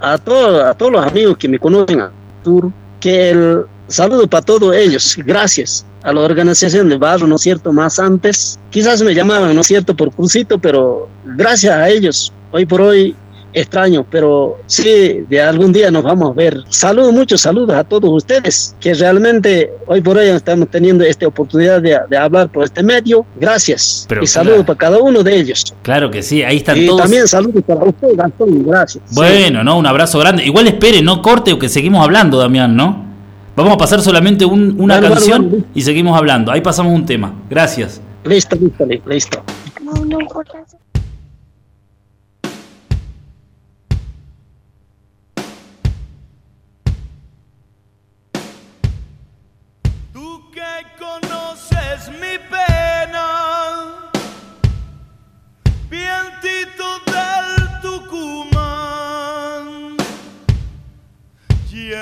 [0.00, 2.10] a, todo- a todos los amigos que me conocen al
[2.44, 2.70] sur.
[3.00, 5.16] Que el saludo para todos ellos.
[5.24, 7.72] Gracias a la organización de barrio, ¿no es cierto?
[7.72, 12.66] Más antes, quizás me llamaban, ¿no es cierto?, por cursito, pero gracias a ellos, hoy
[12.66, 13.14] por hoy
[13.52, 16.58] extraño, pero sí, de algún día nos vamos a ver.
[16.68, 21.82] Saludos, muchos saludos a todos ustedes, que realmente hoy por hoy estamos teniendo esta oportunidad
[21.82, 23.24] de, hablar por este medio.
[23.40, 24.06] Gracias.
[24.20, 25.74] y saludos para cada uno de ellos.
[25.82, 27.00] Claro que sí, ahí están y todos.
[27.00, 29.04] Y también saludos para usted, Gastón, gracias.
[29.12, 29.78] Bueno, ¿no?
[29.78, 30.44] Un abrazo grande.
[30.44, 33.12] Igual espere, no corte que seguimos hablando, Damián, ¿no?
[33.54, 36.50] Vamos a pasar solamente una canción y seguimos hablando.
[36.50, 37.34] Ahí pasamos un tema.
[37.50, 38.00] Gracias.
[38.24, 39.42] Listo, listo, listo.
[39.82, 40.18] No, no,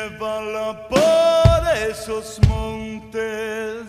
[0.01, 3.85] llévala por esos montes,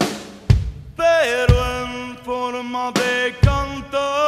[0.95, 4.20] pero en forma de cantar.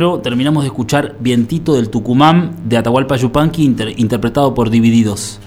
[0.00, 3.64] Terminamos de escuchar Vientito del Tucumán de Atahualpa Yupanqui,
[3.98, 5.40] interpretado por Divididos.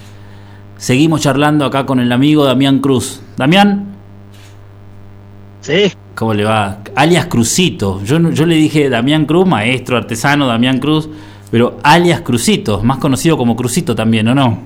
[0.78, 3.20] Seguimos charlando acá con el amigo Damián Cruz.
[3.36, 3.96] Damián.
[5.62, 5.92] Sí.
[6.14, 6.82] ¿Cómo le va?
[6.96, 8.04] Alias Cruzito.
[8.04, 11.10] Yo, yo le dije Damián Cruz, maestro, artesano, Damián Cruz,
[11.50, 14.60] pero alias Cruzito, más conocido como Cruzito también, ¿o no?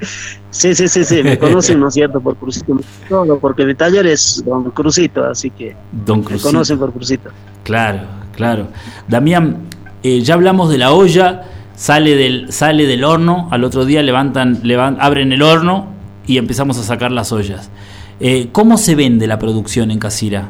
[0.50, 2.20] Sí, sí, sí, sí, me conocen, ¿no es cierto?
[2.20, 2.78] Por Cruzito.
[3.10, 6.48] No, porque mi taller es Don Cruzito, así que Don Cruzito.
[6.48, 7.30] me conocen por Cruzito.
[7.64, 8.00] Claro,
[8.34, 8.68] claro.
[9.08, 9.58] Damián,
[10.02, 11.42] eh, ya hablamos de la olla,
[11.74, 14.62] sale del, sale del horno, al otro día levantan,
[15.00, 15.88] abren el horno
[16.26, 17.70] y empezamos a sacar las ollas.
[18.20, 20.48] Eh, ¿Cómo se vende la producción en Casira?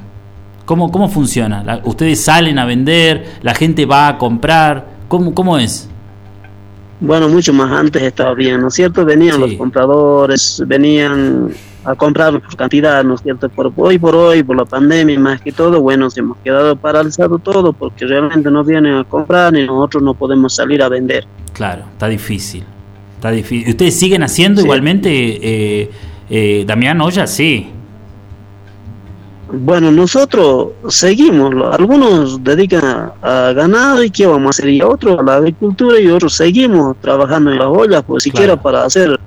[0.65, 1.81] ¿Cómo, cómo funciona?
[1.85, 3.39] ¿Ustedes salen a vender?
[3.43, 4.87] ¿La gente va a comprar?
[5.09, 5.89] ¿Cómo, cómo es?
[7.01, 9.05] Bueno, mucho más antes estaba bien, ¿no es cierto?
[9.05, 11.51] Venían los compradores, venían
[11.85, 13.49] a comprar por cantidad, ¿no es cierto?
[13.49, 17.39] Por hoy por hoy, por la pandemia más que todo, bueno, se hemos quedado paralizado
[17.39, 21.25] todo porque realmente no vienen a comprar y nosotros no podemos salir a vender.
[21.53, 22.65] Claro, está difícil.
[23.15, 23.71] Está difícil.
[23.71, 25.91] ¿Ustedes siguen haciendo igualmente, eh,
[26.31, 27.27] eh, Damián Olla?
[27.27, 27.69] Sí.
[29.51, 35.23] Bueno, nosotros seguimos, algunos dedican a, ganado y qué vamos a hacer, y otros a
[35.23, 38.63] la agricultura y otros seguimos trabajando en las ollas, pues siquiera Claro.
[38.63, 39.19] para hacer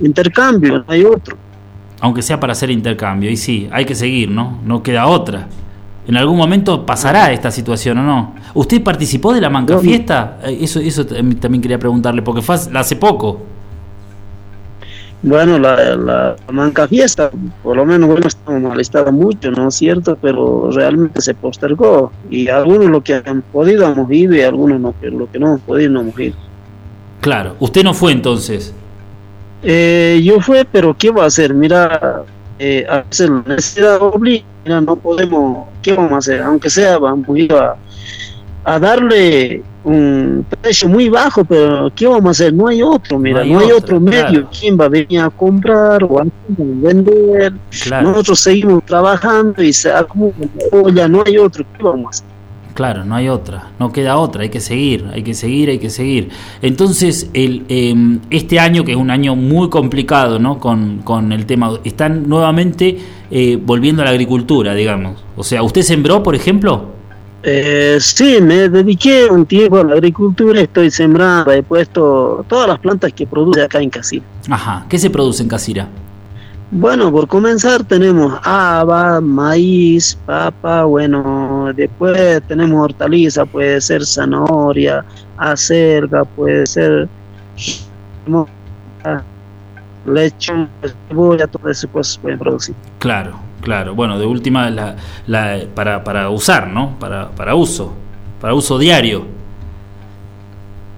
[0.00, 1.36] intercambio, no hay otro.
[2.00, 3.30] Aunque sea para hacer intercambio.
[3.30, 4.58] Y sí, hay que seguir, ¿no?
[4.64, 5.46] No queda otra.
[6.08, 8.34] En algún momento pasará esta situación, ¿o no?
[8.54, 10.38] ¿Usted participó de la manca fiesta?
[10.44, 13.40] Eh, Eso, eso también quería preguntarle, porque fue hace poco.
[15.22, 17.30] Bueno, la, la manca fiesta,
[17.62, 20.16] por lo menos, bueno, estamos molestados mucho, ¿no es cierto?
[20.20, 24.94] Pero realmente se postergó y algunos lo que han podido hemos ido y algunos no,
[25.02, 26.36] lo que no hemos podido no hemos ido.
[27.20, 28.72] Claro, usted no fue entonces.
[29.62, 31.52] Eh, yo fui, pero ¿qué va a hacer?
[31.52, 32.22] Mira,
[32.58, 36.40] eh, a veces la necesidad obliga, mira, no podemos, ¿qué vamos a hacer?
[36.40, 37.76] Aunque sea, vamos a ir a,
[38.64, 42.52] a darle un precio muy bajo, pero ¿qué vamos a hacer?
[42.52, 44.20] No hay otro, mira, hay no hay, otro, otro medio.
[44.20, 44.50] claro.
[44.58, 47.54] ¿Quién va a venir a comprar o a vender?
[47.84, 50.34] Claro, Nosotros seguimos trabajando y se acumula,
[50.92, 52.40] ya no hay otro, ¿qué vamos a hacer?
[52.80, 53.72] claro, no hay otra.
[53.78, 54.42] No queda otra.
[54.42, 56.30] Hay que seguir, hay que seguir, hay que seguir.
[56.62, 57.94] Entonces, el, eh,
[58.30, 60.58] este año, que es un año muy complicado, ¿no?
[60.58, 62.96] Con, con el tema, están nuevamente
[63.30, 65.22] eh, volviendo a la agricultura, digamos.
[65.36, 66.89] O sea, ¿usted sembró, por ejemplo?
[67.42, 72.78] Eh, sí, me dediqué un tiempo a la agricultura, estoy sembrando, he puesto todas las
[72.78, 74.24] plantas que produce acá en Casilla.
[74.50, 74.84] Ajá.
[74.88, 75.88] ¿Qué se produce en Casira?
[76.72, 85.04] Bueno, por comenzar tenemos haba, maíz, papa, bueno, después tenemos hortaliza, puede ser zanahoria,
[85.36, 87.08] acelga, puede ser
[90.06, 90.68] lechuga,
[91.08, 92.74] cebolla, todas esas cosas se pueden producir.
[93.00, 93.94] Claro, claro.
[93.94, 94.96] Bueno, de última, la,
[95.26, 96.98] la- para, para usar, ¿no?
[96.98, 97.92] Para, para uso,
[98.40, 99.24] para uso diario.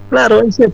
[0.09, 0.71] Claro, ese,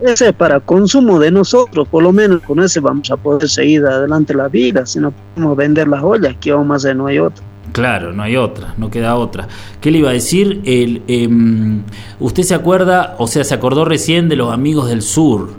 [0.00, 3.84] ese es para consumo de nosotros, por lo menos con ese vamos a poder seguir
[3.84, 6.96] adelante la vida, si no podemos vender las ollas, ¿qué vamos a hacer?
[6.96, 7.44] No hay otro.
[7.72, 9.46] Claro, no hay otra, no queda otra.
[9.82, 10.62] ¿Qué le iba a decir?
[10.64, 11.82] El, em,
[12.18, 15.50] ¿Usted se acuerda, o sea, se acordó recién de los amigos del sur?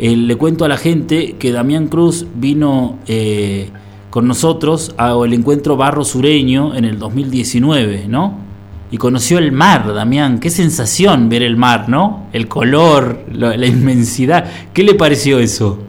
[0.00, 3.70] Eh, le cuento a la gente que Damián Cruz vino eh,
[4.14, 8.38] con nosotros al encuentro Barro Sureño en el 2019, ¿no?
[8.92, 10.38] Y conoció el mar, Damián.
[10.38, 12.28] Qué sensación ver el mar, ¿no?
[12.32, 14.44] El color, la, la inmensidad.
[14.72, 15.80] ¿Qué le pareció eso?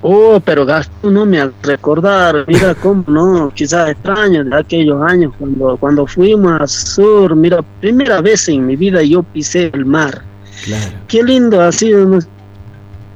[0.00, 5.32] Oh, pero Gastón no me hace recordar, mira cómo no, quizás extraño de aquellos años
[5.36, 10.22] cuando, cuando fuimos al sur, mira, primera vez en mi vida yo pisé el mar.
[10.66, 10.92] Claro.
[11.08, 12.20] Qué lindo ha sido, ¿no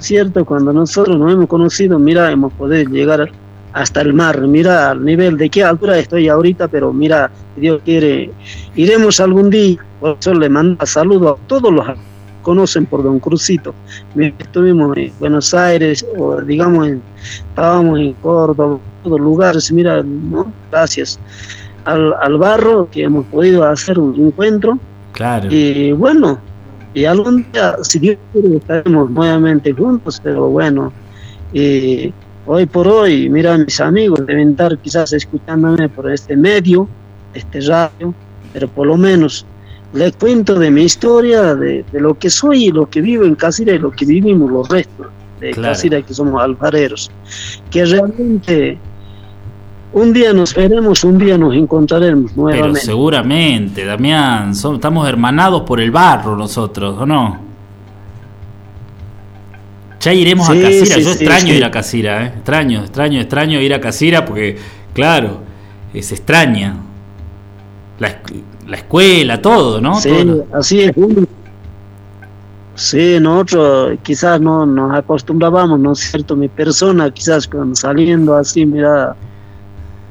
[0.01, 0.45] cierto?
[0.45, 3.31] Cuando nosotros nos hemos conocido, mira, hemos podido llegar
[3.77, 8.31] hasta el mar, mira al nivel de qué altura estoy ahorita, pero mira, Dios quiere,
[8.75, 11.95] iremos algún día, por eso le mando saludo a todos los que
[12.41, 13.75] conocen por Don Crucito.
[14.17, 17.03] Estuvimos en Buenos Aires, o digamos, en-
[17.51, 20.51] estábamos en Córdoba, en todos lugares, mira, ¿no?
[20.73, 21.19] gracias
[21.85, 24.79] al, al barro que hemos podido hacer un encuentro.
[25.13, 25.49] Claro.
[25.51, 26.39] Y bueno,
[26.95, 30.93] y algún día, si Dios quiere, estaremos nuevamente juntos, pero bueno,
[31.53, 32.11] eh,
[32.47, 36.89] hoy por hoy, mira, mis amigos deben estar quizás escuchándome por este medio,
[37.35, 38.15] este radio,
[38.53, 39.45] pero por lo menos
[39.93, 43.35] les cuento de mi historia, de, de lo que soy y lo que vivo en
[43.35, 45.07] Casira y lo que vivimos los restos
[45.41, 45.73] de Claro.
[45.75, 47.11] Casira, que somos alfareros,
[47.71, 48.79] que realmente
[49.93, 52.81] un día nos veremos, un día nos encontraremos Pero nuevamente.
[52.81, 57.46] seguramente, Damián, son- estamos hermanados por el barro nosotros, ¿o no?
[60.07, 62.27] Ya iremos Sí, a Casira, sí, yo sí, extraño ir a Casira, ¿eh?
[62.37, 64.57] extraño, extraño, extraño ir a Casira porque,
[64.95, 65.41] claro,
[65.93, 66.77] es extraña.
[67.99, 68.21] La,
[68.69, 70.01] la escuela, todo, ¿no?
[70.01, 70.47] Sí, Todo.
[70.53, 70.93] así es.
[72.77, 76.37] Sí, nosotros quizás no nos acostumbrábamos, ¿no es cierto?
[76.37, 79.17] Mi persona, quizás cuando saliendo así, mira,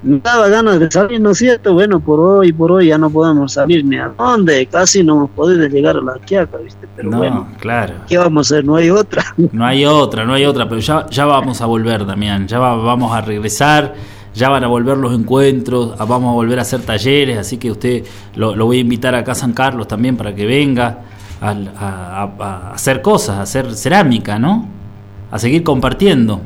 [0.06, 1.74] me daba ganas de salir, ¿no es cierto?
[1.74, 5.32] Bueno, por hoy, por hoy ya no podemos salir ni a dónde, casi no hemos
[5.32, 6.88] podido llegar a la quiaca, ¿viste?
[6.96, 7.96] Pero no, bueno, claro.
[8.08, 8.66] ¿qué vamos a hacer?
[8.66, 9.24] No hay otra.
[9.52, 12.76] No hay otra, no hay otra, pero ya, ya vamos a volver, Damián, ya va-
[12.78, 13.94] vamos a regresar,
[14.34, 17.72] ya van a volver los encuentros, a- vamos a volver a hacer talleres, así que
[17.72, 18.04] usted
[18.36, 21.00] lo, lo voy a invitar acá a San Carlos también para que venga
[21.42, 24.68] a- a hacer cosas, a hacer cerámica, ¿no?
[25.32, 26.42] A seguir compartiendo.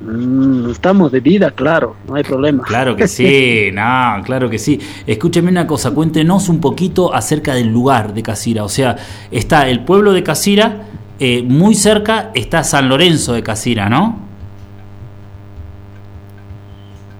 [0.00, 2.62] Mm, estamos de vida, claro, no hay problema.
[2.64, 4.80] Claro que sí, no, claro que sí.
[5.06, 8.64] Escúcheme una cosa, cuéntenos un poquito acerca del lugar de Casira.
[8.64, 8.96] O sea,
[9.30, 10.86] está el pueblo de Casira,
[11.18, 14.29] eh, muy cerca está San Lorenzo de Casira, ¿no?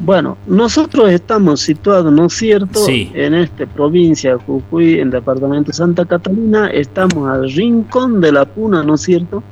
[0.03, 3.13] Bueno, nosotros estamos situados, ¿no es cierto?, Sí.
[3.15, 8.33] en esta provincia de Jujuy, en el departamento de Santa Catalina, estamos al rincón de
[8.33, 9.43] la Puna, ¿no es cierto?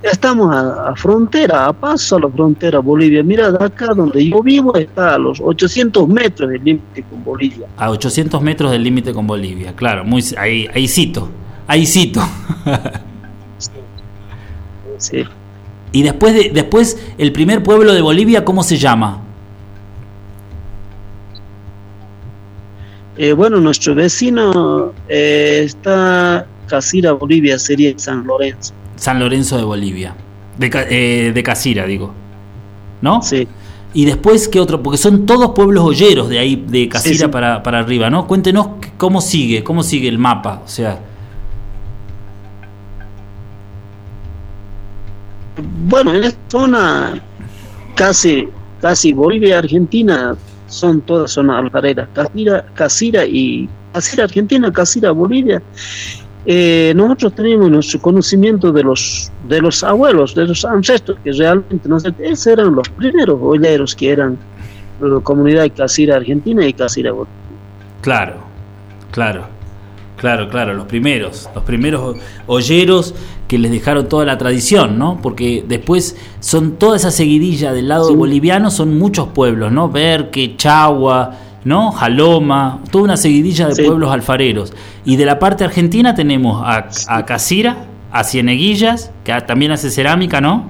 [0.00, 3.24] Estamos a, a frontera, a paso a la frontera Bolivia.
[3.24, 7.66] Mira, de acá donde yo vivo está a los 800 metros del límite con Bolivia.
[7.76, 11.28] A 800 metros del límite con Bolivia, claro, muy ahí, ahí cito,
[11.66, 12.20] ahí cito.
[14.98, 15.24] Sí.
[15.92, 19.22] y después, de, después, el primer pueblo de Bolivia, ¿cómo se llama?
[23.18, 28.72] Eh, bueno, nuestro vecino eh, está Casira, Bolivia, sería San Lorenzo.
[28.96, 30.14] San Lorenzo de Bolivia,
[30.56, 32.14] de, eh, de Casira, digo.
[33.02, 33.20] ¿No?
[33.22, 33.46] Sí.
[33.92, 34.82] Y después, ¿qué otro?
[34.82, 37.28] Porque son todos pueblos olleros de ahí, de Casira Sí, sí.
[37.28, 38.26] Para, para arriba, ¿no?
[38.26, 41.00] Cuéntenos cómo sigue, cómo sigue el mapa, o sea,
[45.88, 47.22] Bueno, en esta zona
[47.94, 48.48] casi,
[48.80, 50.36] casi Bolivia, Argentina,
[50.68, 52.08] son todas zonas alfareras.
[52.12, 55.62] Casira, Casira y Casira Argentina, Casira Bolivia.
[56.46, 61.88] Eh, nosotros tenemos nuestro conocimiento de los de los abuelos, de los ancestros, que realmente
[61.88, 64.38] no sé, esos eran los primeros olleros que eran
[65.00, 67.34] la comunidad de Casira Argentina y Casira Bolivia.
[68.00, 68.36] claro,
[69.10, 69.46] claro,
[70.18, 72.16] claro, claro, los primeros, los primeros
[72.46, 73.14] olleros
[73.46, 75.18] que les dejaron toda la tradición, ¿no?
[75.22, 78.14] Porque después son toda esa seguidilla del lado Sí.
[78.14, 79.88] boliviano, son muchos pueblos, ¿no?
[79.88, 81.90] Berque, Chagua, ¿no?
[81.92, 83.82] Jaloma, toda una seguidilla de Sí.
[83.84, 84.72] pueblos alfareros.
[85.04, 87.76] Y de la parte argentina tenemos a, a Casira,
[88.12, 90.66] a Cieneguillas, que también hace cerámica, ¿no?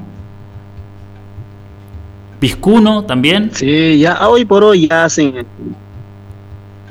[2.40, 3.50] Piscuno también.
[3.52, 5.44] Sí, ya hoy por hoy ya hacen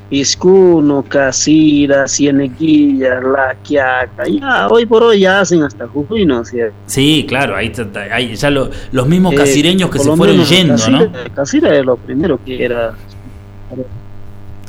[0.09, 6.49] Piscuno, Casira, Cieneguilla, La Quiaca, ya hoy por hoy ya hacen hasta Jujuy, ¿no es
[6.49, 6.75] cierto?
[6.85, 7.71] Sí, claro, ahí,
[8.11, 11.11] ahí ya lo- los mismos Eh, casireños que se fueron yendo, Casira, ¿no?
[11.35, 12.93] Casira es lo primero que era.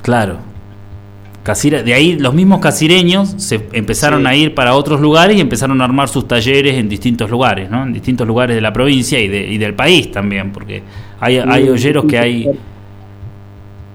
[0.02, 0.38] Claro.
[1.42, 4.26] Casira, de ahí los mismos casireños se empezaron Sí.
[4.26, 7.84] a ir para otros lugares y empezaron a armar sus talleres en distintos lugares, ¿no?
[7.84, 10.82] En distintos lugares de la provincia y, de, y del país también, porque
[11.20, 11.68] hay, hay
[12.08, 12.46] que hay...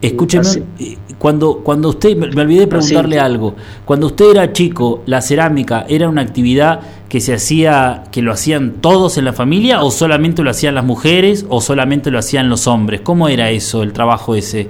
[0.04, 5.22] Escúcheme, eh, cuando, cuando usted, me olvidé de preguntarle algo, cuando usted era chico, ¿la
[5.22, 9.92] cerámica era una actividad que se hacía, que lo hacían todos en la familia o
[9.92, 13.00] solamente lo hacían las mujeres o solamente lo hacían los hombres?
[13.00, 14.70] ¿Cómo era eso, el trabajo ese?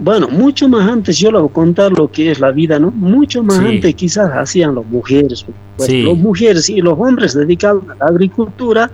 [0.00, 2.90] Bueno, mucho más antes, yo le voy a contar lo que es la vida, ¿no?
[2.90, 3.64] Mucho más Sí.
[3.66, 5.44] antes quizás hacían las mujeres.
[5.76, 6.02] Pues Sí.
[6.02, 8.90] Las mujeres y los hombres dedicados a la agricultura,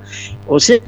[0.49, 0.79] o sea,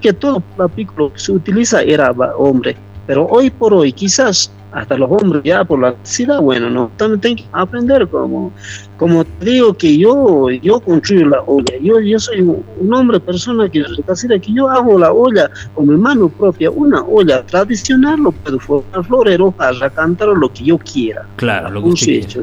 [0.00, 2.76] que todo apícola que se utiliza era hombre.
[3.06, 7.20] Pero hoy por hoy, quizás hasta los hombres ya por la necesidad, bueno, no, también
[7.20, 8.52] tienen que aprender como,
[8.96, 13.68] como te digo que yo, yo construyo la olla, yo, yo soy un, hombre, persona
[13.68, 18.58] que que yo hago la olla con mi mano propia, una olla tradicional, lo puedo
[18.60, 21.26] formar florero para cantar lo que yo quiera.
[21.36, 22.40] Claro, lo que usted hecho.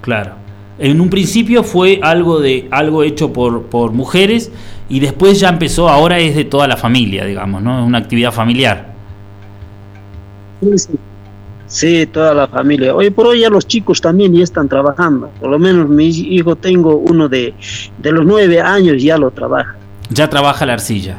[0.00, 0.32] Claro.
[0.78, 4.50] En un principio fue algo de algo hecho por, por mujeres
[4.88, 7.80] y después ya empezó, ahora es de toda la familia, digamos, ¿no?
[7.80, 8.92] Es una actividad familiar.
[10.60, 10.90] Sí, sí.
[11.66, 12.94] Sí, toda la familia.
[12.94, 15.30] Hoy por hoy ya los chicos también ya están trabajando.
[15.40, 17.54] Por lo menos mi hijo tengo uno de,
[17.98, 19.74] de los nueve años ya lo trabaja.
[20.10, 21.16] Ya trabaja la arcilla.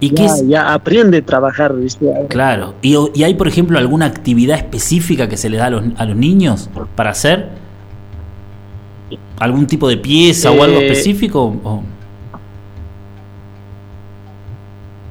[0.00, 0.48] ¿Y qué Ya, es?
[0.48, 1.74] ya aprende a trabajar.
[1.76, 2.06] ¿viste?
[2.30, 2.74] Claro.
[2.80, 6.06] ¿Y, y hay, por ejemplo, alguna actividad específica que se les da a los, a
[6.06, 7.50] los niños para hacer?
[9.38, 11.42] ¿Algún tipo de pieza o algo Eh, específico?
[11.62, 11.82] o-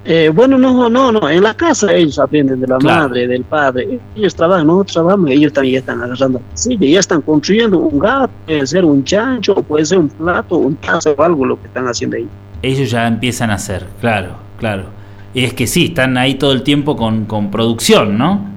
[0.05, 1.29] Eh, bueno, no, no, no.
[1.29, 3.07] En la casa ellos aprenden de la Claro.
[3.09, 3.99] madre, del padre.
[4.15, 6.41] Ellos trabajan, nosotros trabajamos, ellos también ya están agarrando.
[6.55, 10.75] Sí, ya están construyendo un gato, puede ser un chancho, puede ser un plato, un
[10.75, 12.27] tazo o algo lo que están haciendo ahí.
[12.61, 14.85] Ellos ya empiezan a hacer, claro, claro.
[15.33, 18.51] Y es que sí, están ahí todo el tiempo con, con producción, ¿no?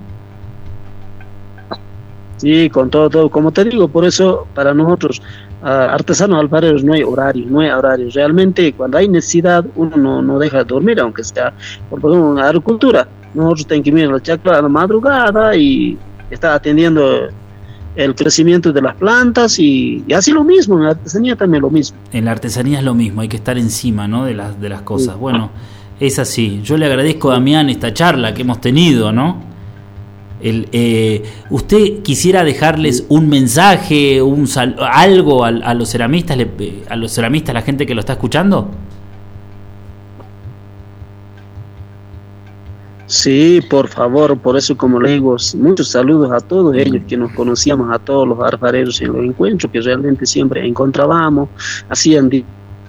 [2.39, 3.31] Sí, con todo, todo.
[3.31, 5.23] Como te digo, por eso para nosotros,
[5.67, 8.09] artesanos alfareros, no hay horario, no hay horario.
[8.13, 11.53] Realmente, cuando hay necesidad, uno no, no deja de dormir, aunque sea,
[11.91, 13.09] por ejemplo, en la agricultura.
[13.35, 15.99] Nosotros tenemos que ir a la chacra a la madrugada y
[16.31, 17.29] estar atendiendo
[17.97, 21.71] el crecimiento de las plantas y, y así lo mismo, en la artesanía también lo
[21.71, 21.99] mismo.
[22.13, 24.25] En la artesanía es lo mismo, hay que estar encima, ¿no?
[24.25, 25.15] De las, de las cosas.
[25.15, 25.21] Sí.
[25.21, 25.51] Bueno,
[25.99, 26.61] es así.
[26.63, 29.56] Yo le agradezco a Damián esta charla que hemos tenido, ¿no?
[30.49, 36.95] Eh, ¿Usted quisiera dejarles un mensaje, un sal- algo a, los ceramistas, le- eh, a
[36.97, 38.71] los ceramistas, la gente que lo está escuchando?
[43.09, 47.31] Sí, por favor, por eso como le digo, muchos saludos a todos ellos que nos
[47.33, 51.49] conocíamos, a todos los alfareros en los encuentros que realmente siempre encontrábamos,
[51.89, 52.29] hacían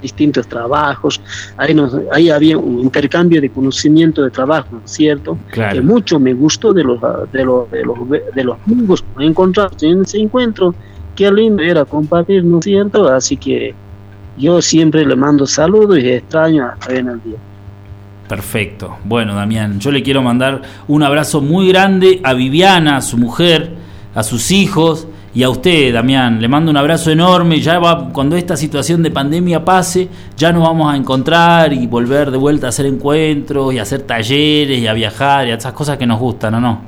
[0.01, 1.21] distintos trabajos,
[1.57, 5.37] ahí, nos, ahí había un intercambio de conocimiento de trabajo, ¿no es cierto?
[5.51, 5.75] Claro.
[5.75, 6.99] Que mucho me gustó de los,
[7.31, 10.73] de los, de los, de los amigos que encontramos en ese encuentro,
[11.15, 13.07] qué lindo era compartir, ¿no es cierto?
[13.07, 13.73] Así que
[14.37, 17.37] yo siempre le mando saludos y extraño hasta bien el día.
[18.27, 18.97] Perfecto.
[19.05, 23.75] Bueno, Damián, yo le quiero mandar un abrazo muy grande a Viviana, a su mujer,
[24.13, 25.07] a sus hijos
[25.37, 26.41] y a usted, Damián.
[26.41, 27.59] Le mando un abrazo enorme.
[27.59, 32.31] Ya va, cuando esta situación de pandemia pase, ya nos vamos a encontrar y volver
[32.31, 35.73] de vuelta a hacer encuentros y a hacer talleres y a viajar y a esas
[35.73, 36.81] cosas que nos gustan, ¿o no?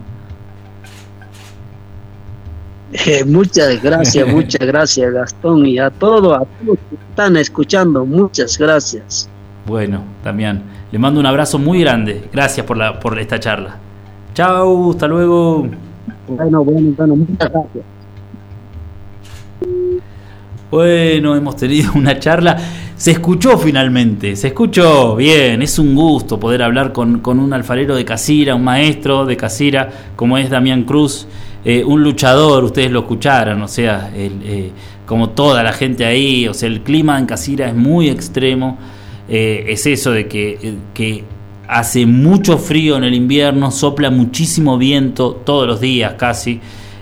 [2.91, 8.57] Eh, muchas gracias, muchas gracias Gastón y a todos, a todos que están escuchando, muchas
[8.57, 9.29] gracias.
[9.67, 12.27] Bueno, Damián, le mando un abrazo muy grande.
[12.33, 13.77] Gracias por, la, por esta charla.
[14.33, 15.67] Chau, hasta luego.
[16.27, 17.98] Bueno, bueno, bueno, muchas gracias.
[20.71, 22.55] Bueno, hemos tenido una charla.
[22.95, 25.63] Se escuchó finalmente, se escuchó bien.
[25.63, 29.89] Es un gusto poder hablar con, con un alfarero de Casira, un maestro de Casira,
[30.15, 31.27] como es Damián Cruz,
[31.65, 32.63] eh, un luchador.
[32.63, 34.71] Ustedes lo escucharon, o sea, el, eh,
[35.07, 36.47] como toda la gente ahí.
[36.47, 38.77] O sea, el clima en Casira es muy extremo.
[39.27, 41.23] Eh, es eso de que, que
[41.67, 46.59] hace mucho frío en el invierno, sopla muchísimo viento todos los días casi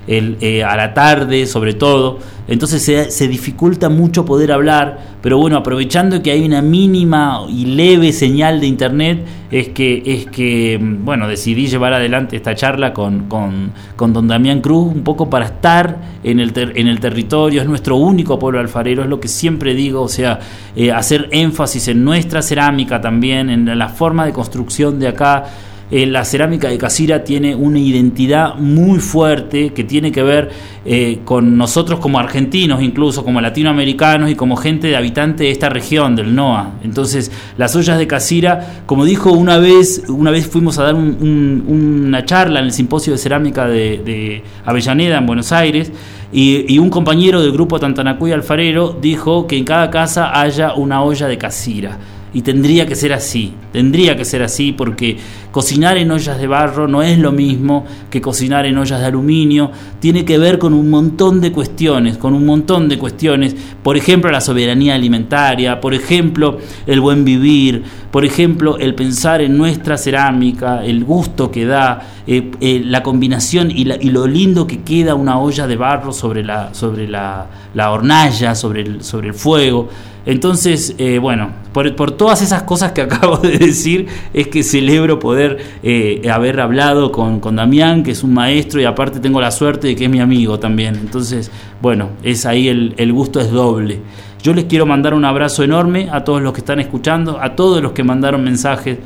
[0.07, 5.37] el, eh, a la tarde sobre todo, entonces se, se, dificulta mucho poder hablar, pero
[5.37, 10.79] bueno, aprovechando que hay una mínima y leve señal de internet, es que, es que
[10.81, 15.45] bueno, decidí llevar adelante esta charla con, con, con don Damián Cruz, un poco para
[15.45, 19.27] estar en el, ter, en el territorio, es nuestro único pueblo alfarero, es lo que
[19.27, 20.39] siempre digo, o sea,
[20.75, 25.45] eh, hacer énfasis en nuestra cerámica también, en la forma de construcción de acá,
[25.89, 30.49] eh, la cerámica de Casira tiene una identidad muy fuerte que tiene que ver
[30.85, 35.69] eh, con nosotros como argentinos, incluso como latinoamericanos y como gente de habitante de esta
[35.69, 36.79] región del NOA.
[36.83, 41.17] Entonces, las ollas de Casira, como dijo una vez, una vez fuimos a dar un,
[41.21, 45.91] un, una charla en el simposio de cerámica de, de Avellaneda en Buenos Aires.
[46.33, 51.01] Y, y, un compañero del grupo Tantanacuy Alfarero dijo que en cada casa haya una
[51.01, 51.97] olla de casira.
[52.33, 55.17] Y tendría que ser así, tendría que ser así porque
[55.51, 59.71] cocinar en ollas de barro no es lo mismo que cocinar en ollas de aluminio,
[59.99, 64.29] tiene que ver con un montón de cuestiones, con un montón de cuestiones, por ejemplo
[64.29, 70.85] la soberanía alimentaria, por ejemplo el buen vivir, por ejemplo el pensar en nuestra cerámica,
[70.85, 75.15] el gusto que da, eh, eh, la combinación y, la, y, lo lindo que queda
[75.15, 77.47] una olla de barro sobre la, sobre la,
[77.77, 79.87] la hornalla, sobre el, sobre el fuego.
[80.25, 85.19] Entonces, eh, bueno, por, por, todas esas cosas que acabo de decir, es que celebro
[85.19, 89.51] poder eh, haber hablado con, con, Damián, que es un maestro, y aparte tengo la
[89.51, 90.95] suerte de que es mi amigo también.
[90.95, 93.99] Entonces, bueno, es ahí el, el gusto es doble.
[94.41, 97.83] Yo les quiero mandar un abrazo enorme a todos los que están escuchando, a todos
[97.83, 98.97] los que mandaron mensajes,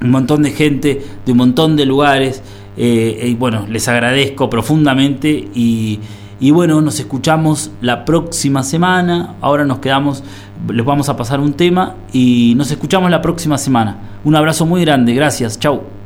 [0.00, 2.40] un montón de gente de un montón de lugares.
[2.76, 5.98] Eh, y bueno, les agradezco profundamente y
[6.40, 9.34] y bueno, nos escuchamos la próxima semana.
[9.42, 10.24] Ahora nos quedamos,
[10.72, 13.98] les vamos a pasar un tema y nos escuchamos la próxima semana.
[14.24, 15.99] Un abrazo muy grande, gracias, chau.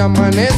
[0.00, 0.49] Ay,